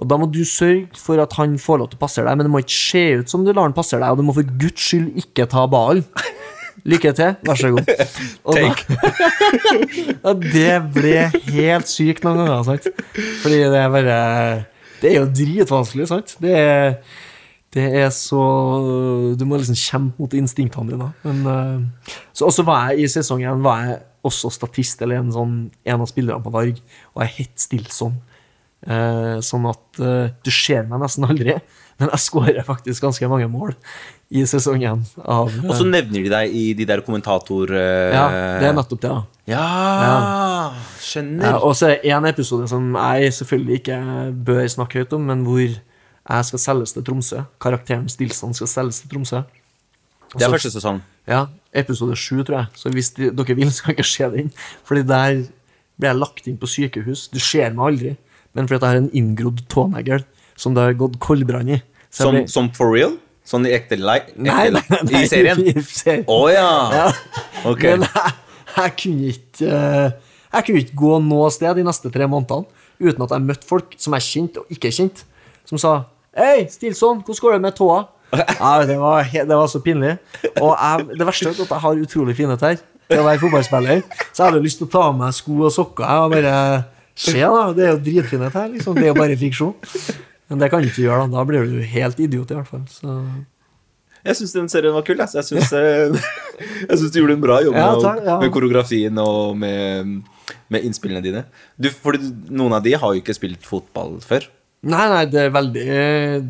Og 0.00 0.08
Da 0.08 0.16
må 0.18 0.26
du 0.32 0.40
sørge 0.48 0.88
for 0.98 1.20
at 1.22 1.34
han 1.38 1.58
får 1.60 1.78
lov 1.82 1.92
til 1.92 2.00
å 2.00 2.02
passere 2.02 2.26
deg, 2.26 2.38
men 2.38 2.48
det 2.48 2.52
må 2.54 2.62
ikke 2.62 2.78
se 2.78 3.04
ut 3.20 3.30
som 3.30 3.44
du 3.44 3.52
lar 3.52 3.68
han 3.68 3.76
passere 3.76 4.02
deg, 4.02 4.10
og 4.14 4.18
du 4.18 4.26
må 4.26 4.34
for 4.36 4.56
guds 4.58 4.88
skyld 4.88 5.12
ikke 5.20 5.46
ta 5.52 5.66
ballen. 5.70 6.06
Lykke 6.88 7.12
til, 7.14 7.34
vær 7.46 7.58
så 7.60 7.68
god. 7.74 7.90
Og 8.48 8.56
da, 8.56 10.32
det 10.56 10.76
ble 10.94 11.18
helt 11.52 11.90
sykt 11.90 12.24
noen 12.24 12.40
ganger, 12.40 12.62
sant? 12.64 12.88
Fordi 13.42 13.58
det 13.60 13.76
er 13.78 13.90
bare 13.92 14.16
Det 15.02 15.10
er 15.10 15.18
jo 15.20 15.26
dritvanskelig, 15.28 16.08
sant? 16.08 16.32
Det 16.42 16.54
er, 16.56 16.96
det 17.76 17.84
er 18.00 18.08
så 18.16 18.40
Du 19.38 19.44
må 19.46 19.60
liksom 19.60 19.78
kjempe 19.78 20.24
mot 20.24 20.34
instinktene 20.40 20.94
dine. 20.94 21.10
Men, 21.26 21.44
eh, 21.52 22.16
så 22.32 22.48
også 22.48 22.64
var 22.66 22.90
jeg 22.90 23.04
i 23.04 23.12
sesongen 23.18 23.62
var 23.62 23.84
jeg 23.86 24.00
også 24.24 24.50
statist, 24.54 25.00
eller 25.02 25.18
en, 25.22 25.32
sånn, 25.34 25.54
en 25.84 26.00
av 26.04 26.06
spillerne 26.10 26.42
på 26.44 26.52
Varg, 26.54 26.78
og 27.14 27.22
er 27.24 27.32
helt 27.38 27.58
stillsom. 27.58 28.18
Eh, 28.82 29.36
sånn 29.42 29.66
at 29.70 30.00
eh, 30.02 30.32
du 30.42 30.50
ser 30.50 30.86
meg 30.90 31.02
nesten 31.04 31.26
aldri, 31.28 31.54
men 32.00 32.10
jeg 32.10 32.22
skårer 32.24 32.64
faktisk 32.66 33.04
ganske 33.04 33.28
mange 33.30 33.46
mål 33.50 33.74
i 34.34 34.42
sesongen. 34.48 35.04
Av, 35.22 35.50
eh, 35.52 35.68
Og 35.68 35.74
så 35.78 35.86
nevner 35.86 36.24
de 36.24 36.32
deg 36.32 36.54
i 36.58 36.64
de 36.74 36.86
der 36.88 37.02
kommentator... 37.06 37.70
eh, 37.70 38.10
ja, 38.14 38.24
det 38.58 38.70
er 38.70 38.74
nettopp 38.78 39.02
det. 39.04 39.12
da 39.12 39.52
Ja, 39.52 39.66
Ja, 40.02 40.16
skjønner. 41.02 41.60
og 41.62 41.76
så 41.78 41.92
er 41.92 41.96
det 42.02 42.10
en 42.16 42.26
episode 42.30 42.66
som 42.70 42.90
jeg 42.98 43.32
selvfølgelig 43.38 43.80
ikke 43.82 44.00
bør 44.50 44.66
snakke 44.74 45.02
høyt 45.02 45.14
om, 45.18 45.26
men 45.30 45.46
hvor 45.46 45.62
jeg 45.66 46.46
skal 46.48 46.62
selges 46.62 46.94
til 46.94 47.02
Tromsø. 47.06 47.42
Karakteren 47.62 48.08
Stilson 48.10 48.54
skal 48.54 48.70
selges 48.70 49.02
til 49.02 49.10
Tromsø. 49.10 49.42
det 50.34 50.46
er 50.46 50.50
første 50.54 50.70
sesong. 50.74 51.02
Ja, 51.30 51.46
episode 51.74 52.16
sju, 52.18 52.42
tror 52.44 52.58
jeg. 52.62 52.66
Så 52.78 52.90
hvis 52.92 53.12
de, 53.16 53.30
dere 53.30 53.54
vil, 53.58 53.70
så 53.72 53.86
kan 53.88 53.96
dere 53.98 54.08
se 54.08 54.28
den. 54.34 54.50
Fordi 54.88 55.02
der 55.06 55.42
ble 56.00 56.08
jeg 56.10 56.18
lagt 56.18 56.48
inn 56.50 56.58
på 56.60 56.66
sykehus. 56.70 57.28
Du 57.32 57.38
ser 57.42 57.70
meg 57.76 57.84
aldri, 57.92 58.14
men 58.56 58.66
fordi 58.68 58.80
jeg 58.80 58.90
har 58.96 59.00
en 59.02 59.10
inngrodd 59.16 59.62
tånegl 59.72 60.24
som 60.58 60.74
det 60.76 60.82
har 60.88 60.96
gått 60.98 61.18
koldbrann 61.22 61.70
i. 61.76 61.80
Som, 62.12 62.34
ble- 62.36 62.48
som 62.50 62.68
for 62.76 62.92
real? 62.92 63.14
Sånn 63.48 63.64
i 63.66 63.72
ekte 63.74 63.96
like? 63.98 64.34
Nei, 64.38 64.68
nei, 64.70 64.82
nei, 64.90 65.22
I 65.22 65.26
serien? 65.30 65.62
i 65.66 65.72
serien. 65.82 66.26
Å 66.30 66.40
ja. 66.52 66.66
Ja. 66.94 67.06
Ok. 67.70 67.82
Men 67.88 68.04
jeg, 68.06 68.34
jeg 68.76 68.92
kunne 69.02 69.30
ikke 69.32 69.70
eh, 69.78 70.36
Jeg 70.52 70.66
kunne 70.68 70.82
ikke 70.84 70.98
gå 71.00 71.16
noe 71.26 71.48
sted 71.54 71.78
de 71.80 71.84
neste 71.86 72.10
tre 72.14 72.28
månedene 72.30 72.68
uten 73.02 73.24
at 73.24 73.32
jeg 73.34 73.42
møtte 73.48 73.66
folk 73.66 73.96
som 73.98 74.14
jeg 74.14 74.26
kjente 74.28 74.62
og 74.62 74.70
ikke 74.76 74.92
kjente, 74.94 75.24
som 75.66 75.80
sa 75.80 75.92
Hei, 76.38 76.68
Stilson, 76.70 77.18
hvordan 77.26 77.42
går 77.44 77.56
det 77.56 77.62
med 77.64 77.74
tåa? 77.80 77.96
Ja, 78.32 78.72
det, 78.88 78.96
var, 78.96 79.28
det 79.28 79.44
var 79.52 79.68
så 79.68 79.82
pinlig. 79.84 80.14
Og 80.56 80.72
jeg, 80.72 81.18
det 81.18 81.26
verste 81.28 81.50
er 81.50 81.58
at 81.58 81.74
jeg 81.76 81.84
har 81.84 82.02
utrolig 82.06 82.36
fine 82.38 82.56
tær 82.60 82.78
til 82.80 83.20
å 83.20 83.26
være 83.26 83.42
fotballspiller. 83.42 84.02
Så 84.32 84.40
jeg 84.40 84.46
hadde 84.46 84.62
lyst 84.64 84.80
til 84.80 84.88
å 84.88 84.92
ta 84.94 85.02
av 85.10 85.16
meg 85.18 85.34
sko 85.36 85.58
og 85.66 85.72
sokker 85.74 86.06
jeg, 86.08 86.26
og 86.26 86.36
bare 86.36 86.56
Se, 87.12 87.36
da. 87.36 87.64
Det 87.76 87.84
er 87.84 87.90
jo 87.92 87.98
dritfine 88.06 88.48
tær. 88.52 88.70
Liksom. 88.72 88.96
Det 88.96 89.04
er 89.04 89.10
jo 89.10 89.16
bare 89.18 89.36
fiksjon. 89.36 89.74
Men 90.48 90.62
det 90.62 90.70
kan 90.72 90.80
du 90.80 90.88
ikke 90.88 91.04
gjøre, 91.04 91.26
da. 91.26 91.40
Da 91.42 91.42
blir 91.48 91.66
du 91.68 91.82
helt 91.92 92.22
idiot, 92.24 92.52
i 92.52 92.56
hvert 92.56 92.70
fall. 92.70 92.86
Så 92.88 93.18
Jeg 94.22 94.38
syns 94.38 94.54
den 94.56 94.70
serien 94.72 94.96
var 94.96 95.04
kul. 95.06 95.20
Altså. 95.20 95.42
Jeg 95.42 95.50
syns 95.50 95.74
eh, 95.76 96.32
jeg 96.88 97.02
syns 97.02 97.12
du 97.12 97.20
gjorde 97.20 97.36
en 97.36 97.44
bra 97.44 97.60
jobb 97.64 97.76
Ja, 97.76 97.90
med, 97.92 98.06
takk, 98.06 98.24
ja. 98.24 98.38
med 98.40 98.54
koreografien 98.54 99.20
og 99.22 99.58
med, 99.60 100.16
med 100.72 100.88
innspillene 100.88 101.22
dine. 101.24 101.44
Du, 101.76 101.90
for 101.92 102.16
noen 102.48 102.78
av 102.78 102.84
de 102.84 102.96
har 102.96 103.12
jo 103.12 103.20
ikke 103.20 103.36
spilt 103.36 103.68
fotball 103.68 104.16
før. 104.24 104.48
Nei, 104.82 105.02
nei, 105.12 105.22
det 105.30 105.38
er 105.44 105.52
veldig 105.54 105.82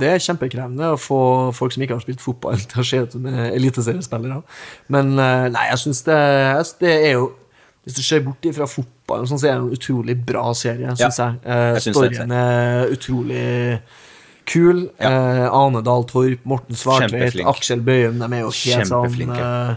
Det 0.00 0.08
er 0.08 0.22
kjempekrevende 0.24 0.94
å 0.94 1.00
få 1.00 1.18
folk 1.52 1.74
som 1.74 1.82
ikke 1.84 1.98
har 1.98 2.04
spilt 2.04 2.22
fotball, 2.24 2.62
til 2.70 2.80
å 2.80 2.86
se 2.88 3.00
ut 3.04 3.16
som 3.18 3.26
eliteseriespillere. 3.28 4.40
Men 4.94 5.12
eh, 5.20 5.48
nei, 5.52 5.66
jeg 5.68 5.82
syns 5.84 6.00
det, 6.08 6.20
det 6.80 6.94
er 6.94 7.18
jo 7.18 7.26
Hvis 7.84 7.98
du 7.98 8.02
ser 8.06 8.22
bort 8.24 8.46
fra 8.56 8.68
fotballen, 8.70 9.28
sånn, 9.28 9.42
så 9.42 9.50
er 9.50 9.58
det 9.58 9.66
en 9.66 9.76
utrolig 9.76 10.16
bra 10.32 10.46
serie, 10.56 10.94
syns 10.96 11.20
Ja, 11.20 11.28
jeg. 11.28 11.42
Eh, 11.44 11.66
jeg 11.76 11.96
storyen 11.96 12.32
er 12.38 12.94
utrolig 12.94 13.44
kul. 14.48 14.86
Eh, 14.98 15.46
Ane 15.52 15.82
Dahl 15.84 16.06
Torp, 16.08 16.44
Morten 16.48 16.78
Svartveit, 16.78 17.36
Aksel 17.52 17.82
Bøyum, 17.84 18.20
de 18.22 18.28
er 18.30 18.44
jo 18.46 18.52
helt 18.54 18.90
sånn 18.90 19.36
eh, 19.36 19.74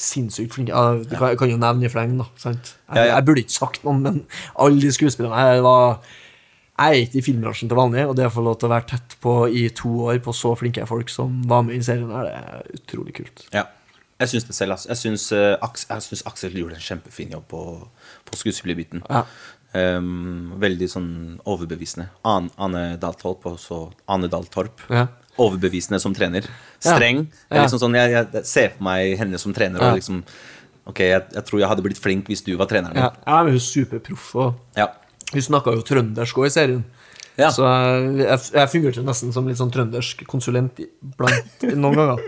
Sinnssykt 0.00 0.54
flinke. 0.56 0.72
Ja, 0.72 0.96
du 0.96 1.12
kan, 1.12 1.34
jeg 1.34 1.38
kan 1.42 1.50
jo 1.52 1.58
nevne 1.60 1.84
i 1.84 1.92
fleng, 1.92 2.16
da. 2.22 2.30
Jeg, 2.46 2.56
Ja, 2.88 3.02
ja. 3.02 3.06
jeg 3.12 3.26
burde 3.28 3.42
ikke 3.44 3.58
sagt 3.58 3.82
noen, 3.84 4.00
men 4.06 4.22
alle 4.56 4.80
de 4.80 4.92
skuespillerne 4.96 5.36
her 5.36 5.60
var 5.66 5.98
jeg 6.80 6.96
er 6.96 7.04
ikke 7.04 7.20
i 7.20 7.24
filmbransjen 7.26 7.68
til 7.68 7.76
vanlig, 7.76 8.06
og 8.08 8.14
det 8.16 8.24
å 8.24 8.32
få 8.32 8.44
lov 8.44 8.56
til 8.60 8.70
å 8.70 8.72
være 8.72 8.88
tett 8.94 9.16
på 9.20 9.34
i 9.52 9.66
to 9.76 9.90
år 10.08 10.20
på 10.24 10.32
så 10.36 10.54
flinke 10.56 10.86
folk 10.88 11.12
som 11.12 11.42
var 11.50 11.66
med 11.66 11.76
i 11.76 11.84
serien, 11.84 12.08
her, 12.14 12.30
det 12.30 12.38
er 12.40 12.80
utrolig 12.80 13.16
kult. 13.20 13.44
Ja. 13.52 13.66
Jeg 14.20 14.34
syns 14.34 14.46
det 14.48 14.56
selv. 14.56 14.76
Jeg 14.84 15.00
syns 15.00 15.30
eh, 15.32 15.54
jeg 15.56 16.04
syns 16.04 16.22
Aksel 16.28 16.56
gjorde 16.60 16.76
en 16.76 16.84
kjempefin 16.84 17.32
jobb 17.32 17.46
på, 17.48 17.62
på 18.28 18.40
skuespillerbiten. 18.40 19.04
Ja. 19.08 19.24
Um, 19.70 20.56
veldig 20.60 20.88
sånn 20.90 21.10
overbevisende. 21.48 22.08
An, 22.26 22.50
Anne 22.60 22.98
Dahl 23.00 23.14
Torp 23.16 23.46
også 23.48 23.84
Anne 24.10 24.28
Dahl 24.32 24.48
Torp. 24.52 24.82
Ja. 24.92 25.06
Overbevisende 25.40 26.00
som 26.02 26.16
trener. 26.16 26.48
Streng. 26.82 27.26
Ja. 27.48 27.62
Liksom 27.62 27.80
sånn, 27.80 27.96
jeg, 27.96 28.12
jeg 28.18 28.44
ser 28.48 28.74
for 28.74 28.88
meg 28.90 29.14
henne 29.20 29.40
som 29.40 29.56
trener. 29.56 29.84
Og 29.88 30.00
liksom, 30.00 30.20
ok, 30.90 31.04
jeg, 31.06 31.28
jeg 31.38 31.46
tror 31.48 31.62
jeg 31.62 31.72
hadde 31.72 31.86
blitt 31.86 32.02
flink 32.02 32.28
hvis 32.28 32.44
du 32.44 32.52
var 32.60 32.68
treneren 32.68 32.98
min. 32.98 33.06
Ja, 33.06 33.14
ja 33.24 33.40
men 33.46 33.54
hun 33.54 33.62
er 33.62 33.68
superproff, 33.70 34.32
og 34.36 34.80
Ja. 34.80 34.90
Hun 35.34 35.46
snakka 35.46 35.76
jo 35.76 35.84
trøndersk 35.86 36.40
òg 36.40 36.48
i 36.48 36.54
serien. 36.54 36.82
Ja. 37.38 37.50
Så 37.54 37.64
jeg, 37.64 38.24
jeg, 38.24 38.40
jeg 38.56 38.72
fungerte 38.72 39.04
nesten 39.06 39.32
som 39.34 39.46
litt 39.48 39.60
sånn 39.60 39.72
trøndersk 39.72 40.26
konsulent 40.28 40.82
blant 41.16 41.64
noen 41.70 41.96
ganger. 41.96 42.26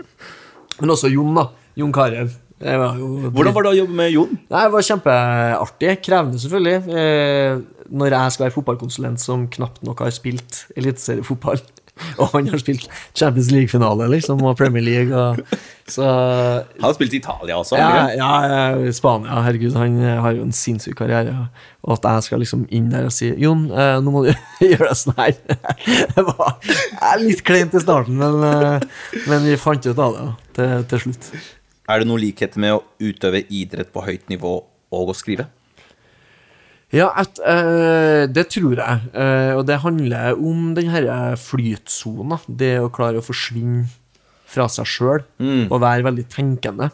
Men 0.79 0.95
også 0.95 1.11
Jon, 1.11 1.35
da. 1.37 1.49
Jon 1.77 1.93
Carew. 1.93 2.31
Var 2.63 2.97
jo 2.97 3.29
Hvordan 3.33 3.55
var 3.55 3.65
det 3.65 3.71
å 3.73 3.77
jobbe 3.81 3.97
med 3.97 4.11
Jon? 4.13 4.35
Nei, 4.39 4.63
Det 4.63 4.73
var 4.73 4.85
kjempeartig. 4.87 5.93
Krevende, 6.05 6.39
selvfølgelig. 6.39 6.99
Eh, 7.01 7.87
når 7.93 8.15
jeg 8.15 8.35
skal 8.35 8.45
være 8.45 8.55
fotballkonsulent 8.55 9.21
som 9.21 9.47
knapt 9.51 9.83
nok 9.85 10.05
har 10.05 10.13
spilt 10.15 10.63
eliteseriefotball, 10.79 11.59
og 12.21 12.31
han 12.33 12.47
har 12.49 12.57
spilt 12.57 12.87
Champions 13.13 13.51
League-finale 13.53 14.07
liksom, 14.09 14.41
og 14.41 14.57
Premier 14.57 14.81
League 14.81 15.13
og, 15.13 15.37
Så 15.85 16.01
Han 16.07 16.87
har 16.87 16.95
spilt 16.95 17.13
i 17.13 17.19
Italia 17.19 17.57
også. 17.59 17.77
ja, 17.77 18.07
ja, 18.17 18.29
ja, 18.49 18.91
Spania, 18.95 19.41
herregud, 19.45 19.75
han 19.77 19.99
eh, 20.01 20.21
har 20.23 20.33
jo 20.33 20.45
en 20.47 20.55
sinnssyk 20.55 20.95
karriere. 20.97 21.35
Og 21.83 21.97
at 21.97 22.07
jeg 22.07 22.27
skal 22.29 22.41
liksom 22.41 22.63
inn 22.73 22.87
der 22.89 23.05
og 23.09 23.13
si 23.13 23.29
Jon, 23.37 23.65
eh, 23.69 23.97
nå 24.01 24.13
må 24.13 24.23
du 24.25 24.31
gjøre 24.63 24.89
deg 24.89 24.99
sånn 25.03 25.19
her. 25.19 25.35
Det 26.15 26.25
var 26.29 27.19
litt 27.21 27.43
kleint 27.45 27.75
i 27.77 27.83
starten, 27.83 28.17
men, 28.17 28.39
eh, 28.47 28.87
men 29.27 29.45
vi 29.45 29.59
fant 29.59 29.85
ut 29.85 29.99
av 30.07 30.17
det 30.17 30.29
til, 30.57 30.87
til 30.93 31.05
slutt. 31.07 31.33
Er 31.91 31.99
det 31.99 32.07
noen 32.09 32.23
likheter 32.23 32.63
med 32.63 32.77
å 32.77 32.83
utøve 33.03 33.43
idrett 33.51 33.91
på 33.93 34.05
høyt 34.07 34.31
nivå 34.31 34.55
og 34.93 35.11
å 35.11 35.17
skrive? 35.17 35.49
Ja, 36.93 37.09
et, 37.17 37.39
eh, 37.41 38.27
det 38.29 38.47
tror 38.53 38.77
jeg. 38.77 39.09
Eh, 39.17 39.53
og 39.57 39.65
det 39.65 39.81
handler 39.81 40.37
om 40.37 40.73
den 40.77 40.91
her 40.93 41.35
flytsona. 41.41 42.39
Det 42.47 42.75
å 42.83 42.91
klare 42.93 43.17
å 43.17 43.25
forsvinne 43.25 43.87
fra 44.45 44.67
seg 44.69 44.85
sjøl 44.85 45.23
og 45.71 45.81
være 45.81 46.05
veldig 46.05 46.27
tenkende. 46.29 46.91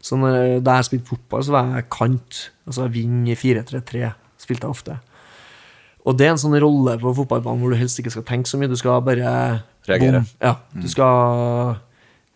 Så 0.00 0.16
når, 0.16 0.60
da 0.64 0.78
jeg 0.78 0.86
spilte 0.86 1.10
fotball, 1.10 1.42
så 1.44 1.54
var 1.56 1.74
jeg 1.74 1.88
kant. 1.90 2.50
Altså 2.70 2.86
ving 2.94 3.26
i 3.28 3.34
4-3-3 3.34 4.12
spilte 4.40 4.68
jeg 4.68 4.70
ofte. 4.70 4.98
Og 6.06 6.16
det 6.16 6.28
er 6.28 6.32
en 6.32 6.40
sånn 6.40 6.56
rolle 6.62 6.94
på 7.02 7.12
fotballbanen 7.18 7.60
hvor 7.60 7.74
du 7.74 7.76
helst 7.80 7.98
ikke 8.00 8.12
skal 8.14 8.24
tenke 8.28 8.48
så 8.48 8.56
mye. 8.56 8.70
Du 8.70 8.78
skal 8.78 9.02
bare 9.04 9.34
Reagere. 9.88 10.22
Bom. 10.22 10.32
Ja, 10.44 10.54
du 10.76 10.88
skal 10.92 11.74
eh, 11.74 11.78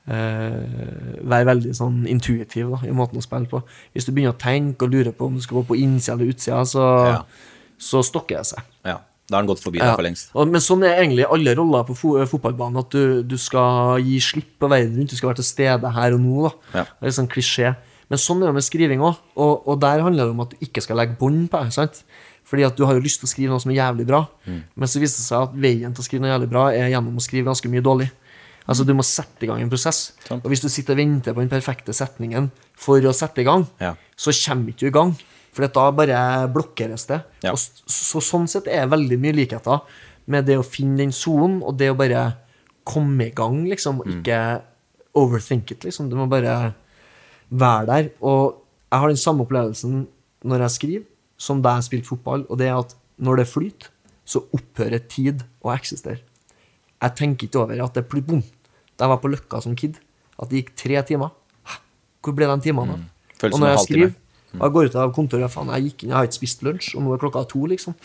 være 0.07 1.47
veldig 1.49 1.73
sånn 1.77 2.03
intuitiv 2.11 2.71
da, 2.75 2.81
i 2.89 2.93
måten 2.97 3.19
å 3.21 3.25
spille 3.25 3.49
på. 3.51 3.63
Hvis 3.95 4.07
du 4.07 4.13
begynner 4.13 4.35
å 4.35 4.41
tenke 4.41 4.85
og 4.87 4.93
lure 4.93 5.13
på 5.17 5.27
om 5.31 5.39
du 5.39 5.41
skal 5.45 5.61
gå 5.63 5.67
på 5.73 5.79
innsida 5.81 6.15
eller 6.17 6.33
utsida, 6.35 6.61
så, 6.69 6.85
Ja. 7.13 7.23
så 7.79 8.03
stokker 8.05 8.37
det 8.39 8.47
seg. 8.47 8.63
Ja, 8.85 8.99
Da 9.27 9.39
har 9.39 9.43
han 9.43 9.49
gått 9.49 9.63
forbi 9.65 9.79
Ja. 9.79 9.95
for 9.97 10.03
lengst. 10.03 10.35
Men 10.35 10.61
sånn 10.61 10.85
er 10.85 11.01
egentlig 11.03 11.25
alle 11.25 11.55
roller 11.57 11.83
på 11.85 11.97
fo 11.97 12.27
fotballbanen. 12.27 12.79
At 12.79 12.91
du, 12.91 13.23
du 13.23 13.39
skal 13.39 13.99
gi 14.03 14.19
slipp 14.21 14.59
på 14.61 14.69
verden 14.69 14.99
rundt. 14.99 15.09
Du 15.09 15.17
skal 15.17 15.31
være 15.31 15.37
til 15.41 15.45
stede 15.45 15.93
her 15.95 16.13
og 16.13 16.21
nå. 16.21 16.53
Ja. 16.75 16.85
Det 16.85 17.01
er 17.01 17.07
litt 17.07 17.15
sånn 17.15 17.29
klisjé. 17.33 17.75
Men 18.11 18.19
sånn 18.19 18.43
er 18.43 18.47
det 18.53 18.55
med 18.55 18.63
skriving 18.63 19.01
òg. 19.01 19.17
Og, 19.39 19.67
og 19.67 19.81
der 19.81 20.03
handler 20.03 20.25
det 20.27 20.31
om 20.31 20.41
at 20.41 20.51
du 20.51 20.57
ikke 20.61 20.83
skal 20.83 20.97
legge 20.99 21.17
bånd 21.17 21.49
på 21.49 21.57
deg. 21.75 22.03
Fordi 22.45 22.67
at 22.67 22.77
du 22.77 22.85
har 22.85 22.93
jo 22.93 23.01
lyst 23.01 23.21
til 23.21 23.27
å 23.27 23.33
skrive 23.33 23.49
noe 23.49 23.61
som 23.65 23.71
er 23.73 23.81
jævlig 23.81 24.07
bra. 24.07 24.27
Mm. 24.47 24.61
Men 24.77 24.89
så 24.93 25.01
viser 25.01 25.17
det 25.17 25.25
seg 25.31 25.41
at 25.49 25.55
veien 25.57 25.95
til 25.97 26.03
å 26.05 26.07
skrive 26.07 26.21
noe 26.21 26.35
jævlig 26.39 26.51
bra 26.51 26.67
er 26.69 26.91
gjennom 26.93 27.17
å 27.17 27.25
skrive 27.25 27.49
ganske 27.49 27.71
mye 27.73 27.81
dårlig. 27.81 28.11
Altså 28.69 28.85
Du 28.87 28.95
må 28.97 29.05
sette 29.05 29.45
i 29.45 29.49
gang 29.51 29.61
en 29.61 29.69
prosess. 29.73 30.13
Sånn. 30.25 30.41
Og 30.41 30.49
hvis 30.53 30.63
du 30.65 30.69
sitter 30.73 30.95
og 30.97 31.03
venter 31.03 31.35
på 31.37 31.43
den 31.45 31.51
perfekte 31.53 31.93
setningen 31.93 32.51
for 32.81 33.01
å 33.05 33.13
sette 33.13 33.43
i 33.43 33.45
gang, 33.45 33.67
Ja. 33.81 33.95
så 34.17 34.33
kommer 34.33 34.73
ikke 34.73 34.87
du 34.87 34.87
i 34.87 34.91
gang. 34.91 35.15
For 35.53 35.67
da 35.69 35.91
bare 35.93 36.49
blokkeres 36.51 37.07
det. 37.07 37.23
Ja. 37.45 37.53
Og 37.53 37.59
så, 37.59 38.19
sånn 38.25 38.49
sett 38.49 38.67
er 38.67 38.87
det 38.87 38.91
veldig 38.97 39.19
mye 39.21 39.37
likheter 39.37 39.83
med 40.27 40.47
det 40.47 40.57
å 40.59 40.65
finne 40.65 40.97
den 40.97 41.13
sonen, 41.13 41.63
og 41.63 41.77
det 41.79 41.91
å 41.93 41.97
bare 41.97 42.37
komme 42.85 43.27
i 43.29 43.31
gang, 43.31 43.65
liksom. 43.69 44.01
og 44.01 44.07
Ikke 44.09 44.63
overthink 45.15 45.71
it, 45.71 45.85
liksom. 45.85 46.09
Du 46.11 46.17
må 46.17 46.27
bare 46.29 46.75
være 47.51 47.87
der. 47.87 48.11
Og 48.23 48.57
jeg 48.91 49.01
har 49.01 49.09
den 49.09 49.17
samme 49.21 49.45
opplevelsen 49.47 50.07
når 50.45 50.65
jeg 50.67 50.71
skriver, 50.79 51.05
som 51.39 51.61
da 51.63 51.77
jeg 51.77 51.85
spilte 51.91 52.09
fotball, 52.09 52.47
og 52.49 52.59
det 52.59 52.69
er 52.69 52.79
at 52.79 52.95
når 53.21 53.37
det 53.43 53.47
flyter, 53.49 53.89
så 54.25 54.41
opphører 54.57 55.03
tid 55.09 55.45
å 55.63 55.71
eksistere. 55.75 56.21
Jeg 57.05 57.17
tenker 57.19 57.49
ikke 57.49 57.63
over 57.63 57.85
at 57.85 57.97
det 57.97 58.07
bom. 58.09 58.43
Da 58.95 59.07
jeg 59.07 59.13
var 59.13 59.21
på 59.23 59.31
Løkka 59.33 59.61
som 59.63 59.77
kid, 59.77 59.99
at 60.41 60.51
det 60.51 60.63
gikk 60.63 60.77
tre 60.79 61.01
timer. 61.07 61.33
Hvor 62.25 62.37
ble 62.37 62.49
de 62.49 62.61
timene? 62.65 62.97
da? 62.97 63.33
Føles 63.41 63.57
Og 63.57 63.61
når 63.61 63.75
jeg 63.75 63.81
skriver, 63.85 64.13
skriver, 64.13 64.61
og 64.61 64.63
jeg 64.63 64.75
går 64.77 64.87
ut 64.89 65.01
av 65.03 65.11
kontoret 65.17 65.53
faen, 65.53 65.73
jeg, 65.75 65.91
gikk 65.91 66.05
inn, 66.05 66.13
jeg 66.13 66.17
har 66.17 66.29
ikke 66.29 66.39
spist 66.39 66.63
lunsj, 66.65 66.93
og 66.95 67.05
nå 67.05 67.15
er 67.15 67.21
klokka 67.25 67.43
to, 67.51 67.65
liksom. 67.71 67.97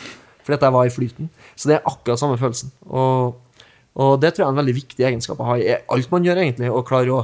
Fordi 0.44 0.58
at 0.58 0.66
jeg 0.66 0.76
var 0.76 0.90
i 0.90 0.94
flyten. 0.94 1.30
Så 1.56 1.70
det 1.70 1.78
er 1.78 1.88
akkurat 1.88 2.20
samme 2.22 2.40
følelsen. 2.42 2.74
Og, 2.90 3.38
og 3.96 4.12
det 4.24 4.34
tror 4.34 4.44
jeg 4.44 4.50
er 4.50 4.56
en 4.56 4.62
veldig 4.64 4.76
viktig 4.80 5.08
egenskap 5.12 5.40
å 5.40 5.52
ha 5.52 5.56
i 5.62 5.78
alt 5.78 6.12
man 6.12 6.26
gjør, 6.26 6.42
egentlig. 6.44 6.74
Å 6.74 6.84
klare 6.88 7.16
å 7.16 7.22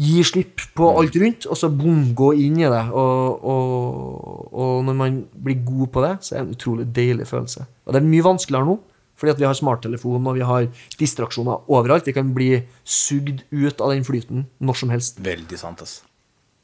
gi 0.00 0.24
slipp 0.26 0.66
på 0.76 0.88
alt 0.98 1.16
rundt, 1.22 1.46
og 1.46 1.58
så 1.58 1.70
bom, 1.72 2.02
gå 2.16 2.32
inn 2.42 2.58
i 2.60 2.68
det. 2.70 2.84
Og, 2.90 3.46
og, 3.54 4.50
og 4.50 4.84
når 4.88 4.98
man 4.98 5.22
blir 5.46 5.62
god 5.66 5.94
på 5.94 6.04
det, 6.04 6.14
så 6.26 6.34
er 6.34 6.40
det 6.40 6.46
en 6.48 6.54
utrolig 6.58 6.88
deilig 6.96 7.28
følelse. 7.30 7.66
Og 7.86 7.94
det 7.94 8.02
er 8.02 8.10
mye 8.10 8.26
vanskeligere 8.26 8.70
nå, 8.70 8.78
fordi 9.20 9.34
at 9.34 9.42
vi 9.42 9.48
har 9.48 9.56
smarttelefon, 9.58 10.24
og 10.24 10.38
vi 10.38 10.46
har 10.46 10.68
distraksjoner 11.00 11.68
overalt. 11.68 12.08
Vi 12.08 12.16
kan 12.16 12.32
bli 12.36 12.62
sugd 12.88 13.44
ut 13.52 13.82
av 13.84 13.92
den 13.92 14.06
flyten 14.06 14.46
når 14.58 14.80
som 14.80 14.94
helst. 14.94 15.20
Veldig 15.20 15.60
sant, 15.60 15.84
ass. 15.84 16.00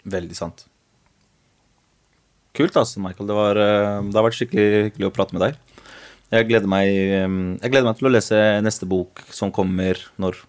Veldig 0.09 0.39
sant. 0.39 0.65
Kult, 2.57 2.77
ass, 2.81 2.97
Michael. 2.97 3.29
Det, 3.29 3.37
var, 3.37 3.61
eh, 3.61 4.03
det 4.09 4.17
har 4.17 4.25
vært 4.25 4.39
skikkelig 4.39 4.67
hyggelig 4.89 5.11
å 5.11 5.15
prate 5.15 5.37
med 5.37 5.45
deg. 5.45 5.59
Jeg 6.33 6.49
gleder 6.49 6.71
meg, 6.71 6.89
eh, 6.89 7.27
jeg 7.61 7.73
gleder 7.75 7.91
meg 7.91 7.99
til 7.99 8.09
å 8.09 8.15
lese 8.15 8.39
neste 8.65 8.89
bok 8.89 9.21
som 9.29 9.53
kommer 9.53 10.01
når 10.17 10.41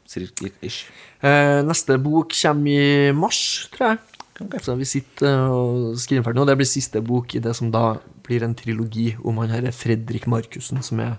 ish. 0.64 0.88
Eh, 1.20 1.60
neste 1.68 1.98
bok 2.00 2.32
kommer 2.32 2.72
i 2.72 3.12
mars, 3.12 3.68
tror 3.76 3.92
jeg. 3.92 4.62
Så 4.62 4.78
vi 4.78 4.86
sitter 4.86 5.50
og 5.50 5.98
skriver 5.98 6.24
ferdig 6.24 6.40
nå. 6.40 6.46
Det 6.46 6.58
blir 6.60 6.70
siste 6.70 7.02
bok 7.02 7.36
i 7.36 7.42
det 7.42 7.56
som 7.58 7.72
da 7.74 7.98
blir 8.28 8.44
en 8.46 8.54
trilogi 8.56 9.16
om 9.26 9.40
han 9.42 9.50
herre 9.50 9.74
Fredrik 9.74 10.28
Markussen, 10.30 10.84
som 10.86 11.02
er 11.02 11.18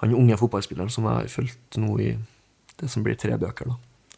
han 0.00 0.16
unge 0.16 0.38
fotballspilleren 0.40 0.92
som 0.92 1.06
jeg 1.08 1.18
har 1.18 1.30
fulgt 1.32 1.78
nå 1.80 1.94
i 2.00 2.10
det 2.80 2.88
som 2.88 3.04
blir 3.04 3.18
tre 3.20 3.36
bøker. 3.40 3.68
Da 3.68 3.76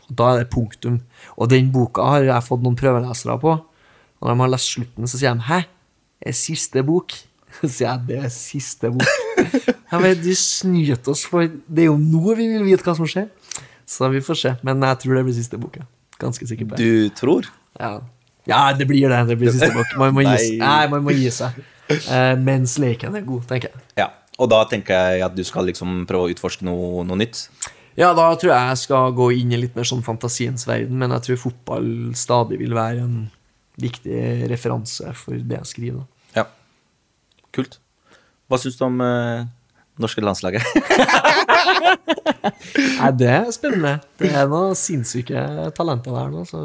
Og 0.08 0.16
da 0.18 0.30
er 0.30 0.42
det 0.42 0.50
punktum. 0.52 1.00
Og 1.36 1.50
den 1.50 1.72
boka 1.74 2.04
har 2.06 2.26
jeg 2.26 2.46
fått 2.46 2.62
noen 2.62 2.78
prøvelesere 2.78 3.38
på. 3.42 3.56
Og 4.22 4.28
når 4.28 4.34
de 4.34 4.44
har 4.44 4.52
lest 4.54 4.70
slutten, 4.76 5.08
så 5.10 5.18
sier 5.18 5.34
de 5.34 5.40
'hæ, 5.48 5.64
er 6.26 6.32
siste 6.32 6.82
bok?' 6.82 7.18
Så 7.60 7.68
sier 7.68 7.88
jeg 7.90 8.06
'det 8.06 8.24
er 8.24 8.28
siste 8.28 8.90
bok'. 8.90 9.72
Jeg 9.92 10.02
vet, 10.02 10.22
Du 10.22 10.34
snyter 10.34 11.10
oss, 11.10 11.26
for 11.26 11.42
det 11.42 11.82
er 11.84 11.90
jo 11.90 11.98
nå 11.98 12.34
vi 12.34 12.46
vil 12.48 12.64
vite 12.64 12.82
hva 12.82 12.96
som 12.96 13.06
skjer. 13.06 13.28
Så 13.84 14.08
vi 14.08 14.20
får 14.20 14.34
se. 14.34 14.54
Men 14.62 14.80
jeg 14.80 14.98
tror 14.98 15.14
det 15.16 15.24
blir 15.24 15.34
siste 15.34 15.58
boka. 15.58 15.84
Ganske 16.18 16.46
sikker 16.46 16.64
på 16.64 16.76
det. 16.76 16.78
Du 16.78 17.08
tror? 17.08 17.50
Ja. 17.78 18.00
ja, 18.46 18.72
det 18.72 18.86
blir 18.86 19.08
det. 19.08 19.26
Det 19.28 19.38
blir 19.38 19.52
siste 19.52 19.72
bok. 19.74 19.86
Man 19.98 20.14
må 20.14 20.20
gi 20.20 20.38
seg. 20.38 20.58
Nei. 20.62 20.66
Nei, 20.66 20.88
man 20.88 21.04
må 21.04 21.10
gi 21.10 21.28
seg. 21.30 21.58
Uh, 21.90 22.38
mens 22.40 22.78
leken 22.78 23.14
er 23.14 23.26
god, 23.26 23.44
tenker 23.50 23.68
jeg. 23.68 23.82
Ja. 23.98 24.08
Og 24.40 24.48
da 24.48 24.62
tenker 24.68 25.12
jeg 25.12 25.24
at 25.26 25.36
du 25.36 25.42
skal 25.44 25.68
liksom 25.68 26.04
prøve 26.08 26.28
å 26.28 26.32
utforske 26.32 26.64
noe, 26.66 27.04
noe 27.04 27.20
nytt. 27.20 27.44
Ja, 27.98 28.14
da 28.16 28.30
tror 28.40 28.54
jeg 28.54 28.70
jeg 28.70 28.80
skal 28.86 29.12
gå 29.16 29.28
inn 29.36 29.52
i 29.52 29.60
litt 29.60 29.76
mer 29.76 29.84
sånn 29.88 30.04
fantasiens 30.04 30.64
verden, 30.68 30.96
men 31.00 31.12
jeg 31.18 31.26
tror 31.26 31.42
fotball 31.42 31.88
stadig 32.16 32.56
vil 32.62 32.72
være 32.76 33.04
en 33.04 33.16
viktig 33.80 34.48
referanse 34.52 35.12
for 35.16 35.36
det 35.36 35.58
jeg 35.58 35.68
skriver. 35.68 36.06
Ja. 36.36 36.46
Kult. 37.52 37.76
Hva 38.48 38.58
syns 38.60 38.78
du 38.80 38.86
om 38.86 38.96
eh, 39.04 39.44
norske 40.00 40.24
landslaget? 40.24 40.64
Nei, 43.02 43.10
det 43.18 43.28
er 43.28 43.52
spennende. 43.54 43.94
Det 44.20 44.30
er 44.32 44.48
noen 44.50 44.76
sinnssyke 44.78 45.44
talenter 45.76 46.16
der 46.16 46.32
nå. 46.32 46.44
Så 46.48 46.64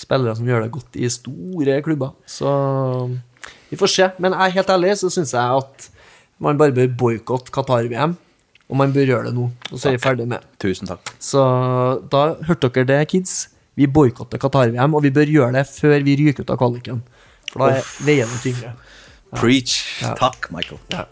spillere 0.00 0.36
som 0.36 0.48
gjør 0.48 0.66
det 0.66 0.74
godt 0.74 1.00
i 1.00 1.08
store 1.12 1.80
klubber. 1.84 2.14
Så 2.28 2.52
vi 3.70 3.78
får 3.80 3.92
se. 3.92 4.08
Men 4.22 4.36
jeg 4.36 4.58
helt 4.58 4.72
ærlig 4.74 4.96
så 5.00 5.10
syns 5.12 5.32
jeg 5.36 5.62
at 5.62 5.88
man 6.40 6.60
bare 6.60 6.74
bør 6.76 6.92
boikotte 7.02 7.52
Qatar-VM. 7.54 8.16
Og 8.72 8.78
man 8.80 8.92
bør 8.94 9.04
gjøre 9.04 9.28
det 9.28 9.34
nå. 9.36 9.50
Og 9.68 9.76
så 9.76 9.90
er 9.90 9.98
vi 9.98 10.00
ferdig 10.00 10.24
med. 10.30 10.44
Tusen 10.62 10.88
takk. 10.88 11.10
Så 11.20 11.42
da 12.12 12.22
hørte 12.48 12.70
dere 12.72 12.88
det, 12.88 13.00
kids. 13.12 13.50
Vi 13.76 13.88
boikotter 13.88 14.40
Qatar-VM, 14.40 14.94
og 14.96 15.04
vi 15.04 15.12
bør 15.12 15.28
gjøre 15.28 15.52
det 15.58 15.66
før 15.68 15.98
vi 16.06 16.16
ryker 16.16 16.46
ut 16.46 16.52
av 16.54 16.60
kvaliken. 16.60 17.02
For 17.52 17.60
da 17.60 17.76
er 17.76 17.90
veier 18.06 18.30
det 18.30 18.40
tyngre. 18.44 18.72
Preach. 19.36 19.76
Ja. 20.00 20.14
Takk, 20.16 20.48
Michael. 20.54 20.80
Ja. 20.92 21.04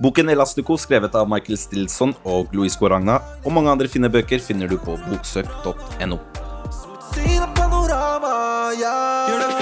Boken 0.00 0.32
Elastico, 0.32 0.76
skrevet 0.80 1.16
av 1.16 1.28
Michael 1.28 1.58
Stilson 1.60 2.14
og 2.24 2.54
Louis 2.56 2.76
Guaragna, 2.80 3.18
og 3.44 3.52
mange 3.52 3.72
andre 3.72 3.88
fine 3.88 4.08
bøker 4.12 4.40
finner 4.40 4.68
du 4.68 4.78
på 4.80 4.96
boksøk.no. 5.08 6.20
Gjør 8.80 9.40
det 9.42 9.59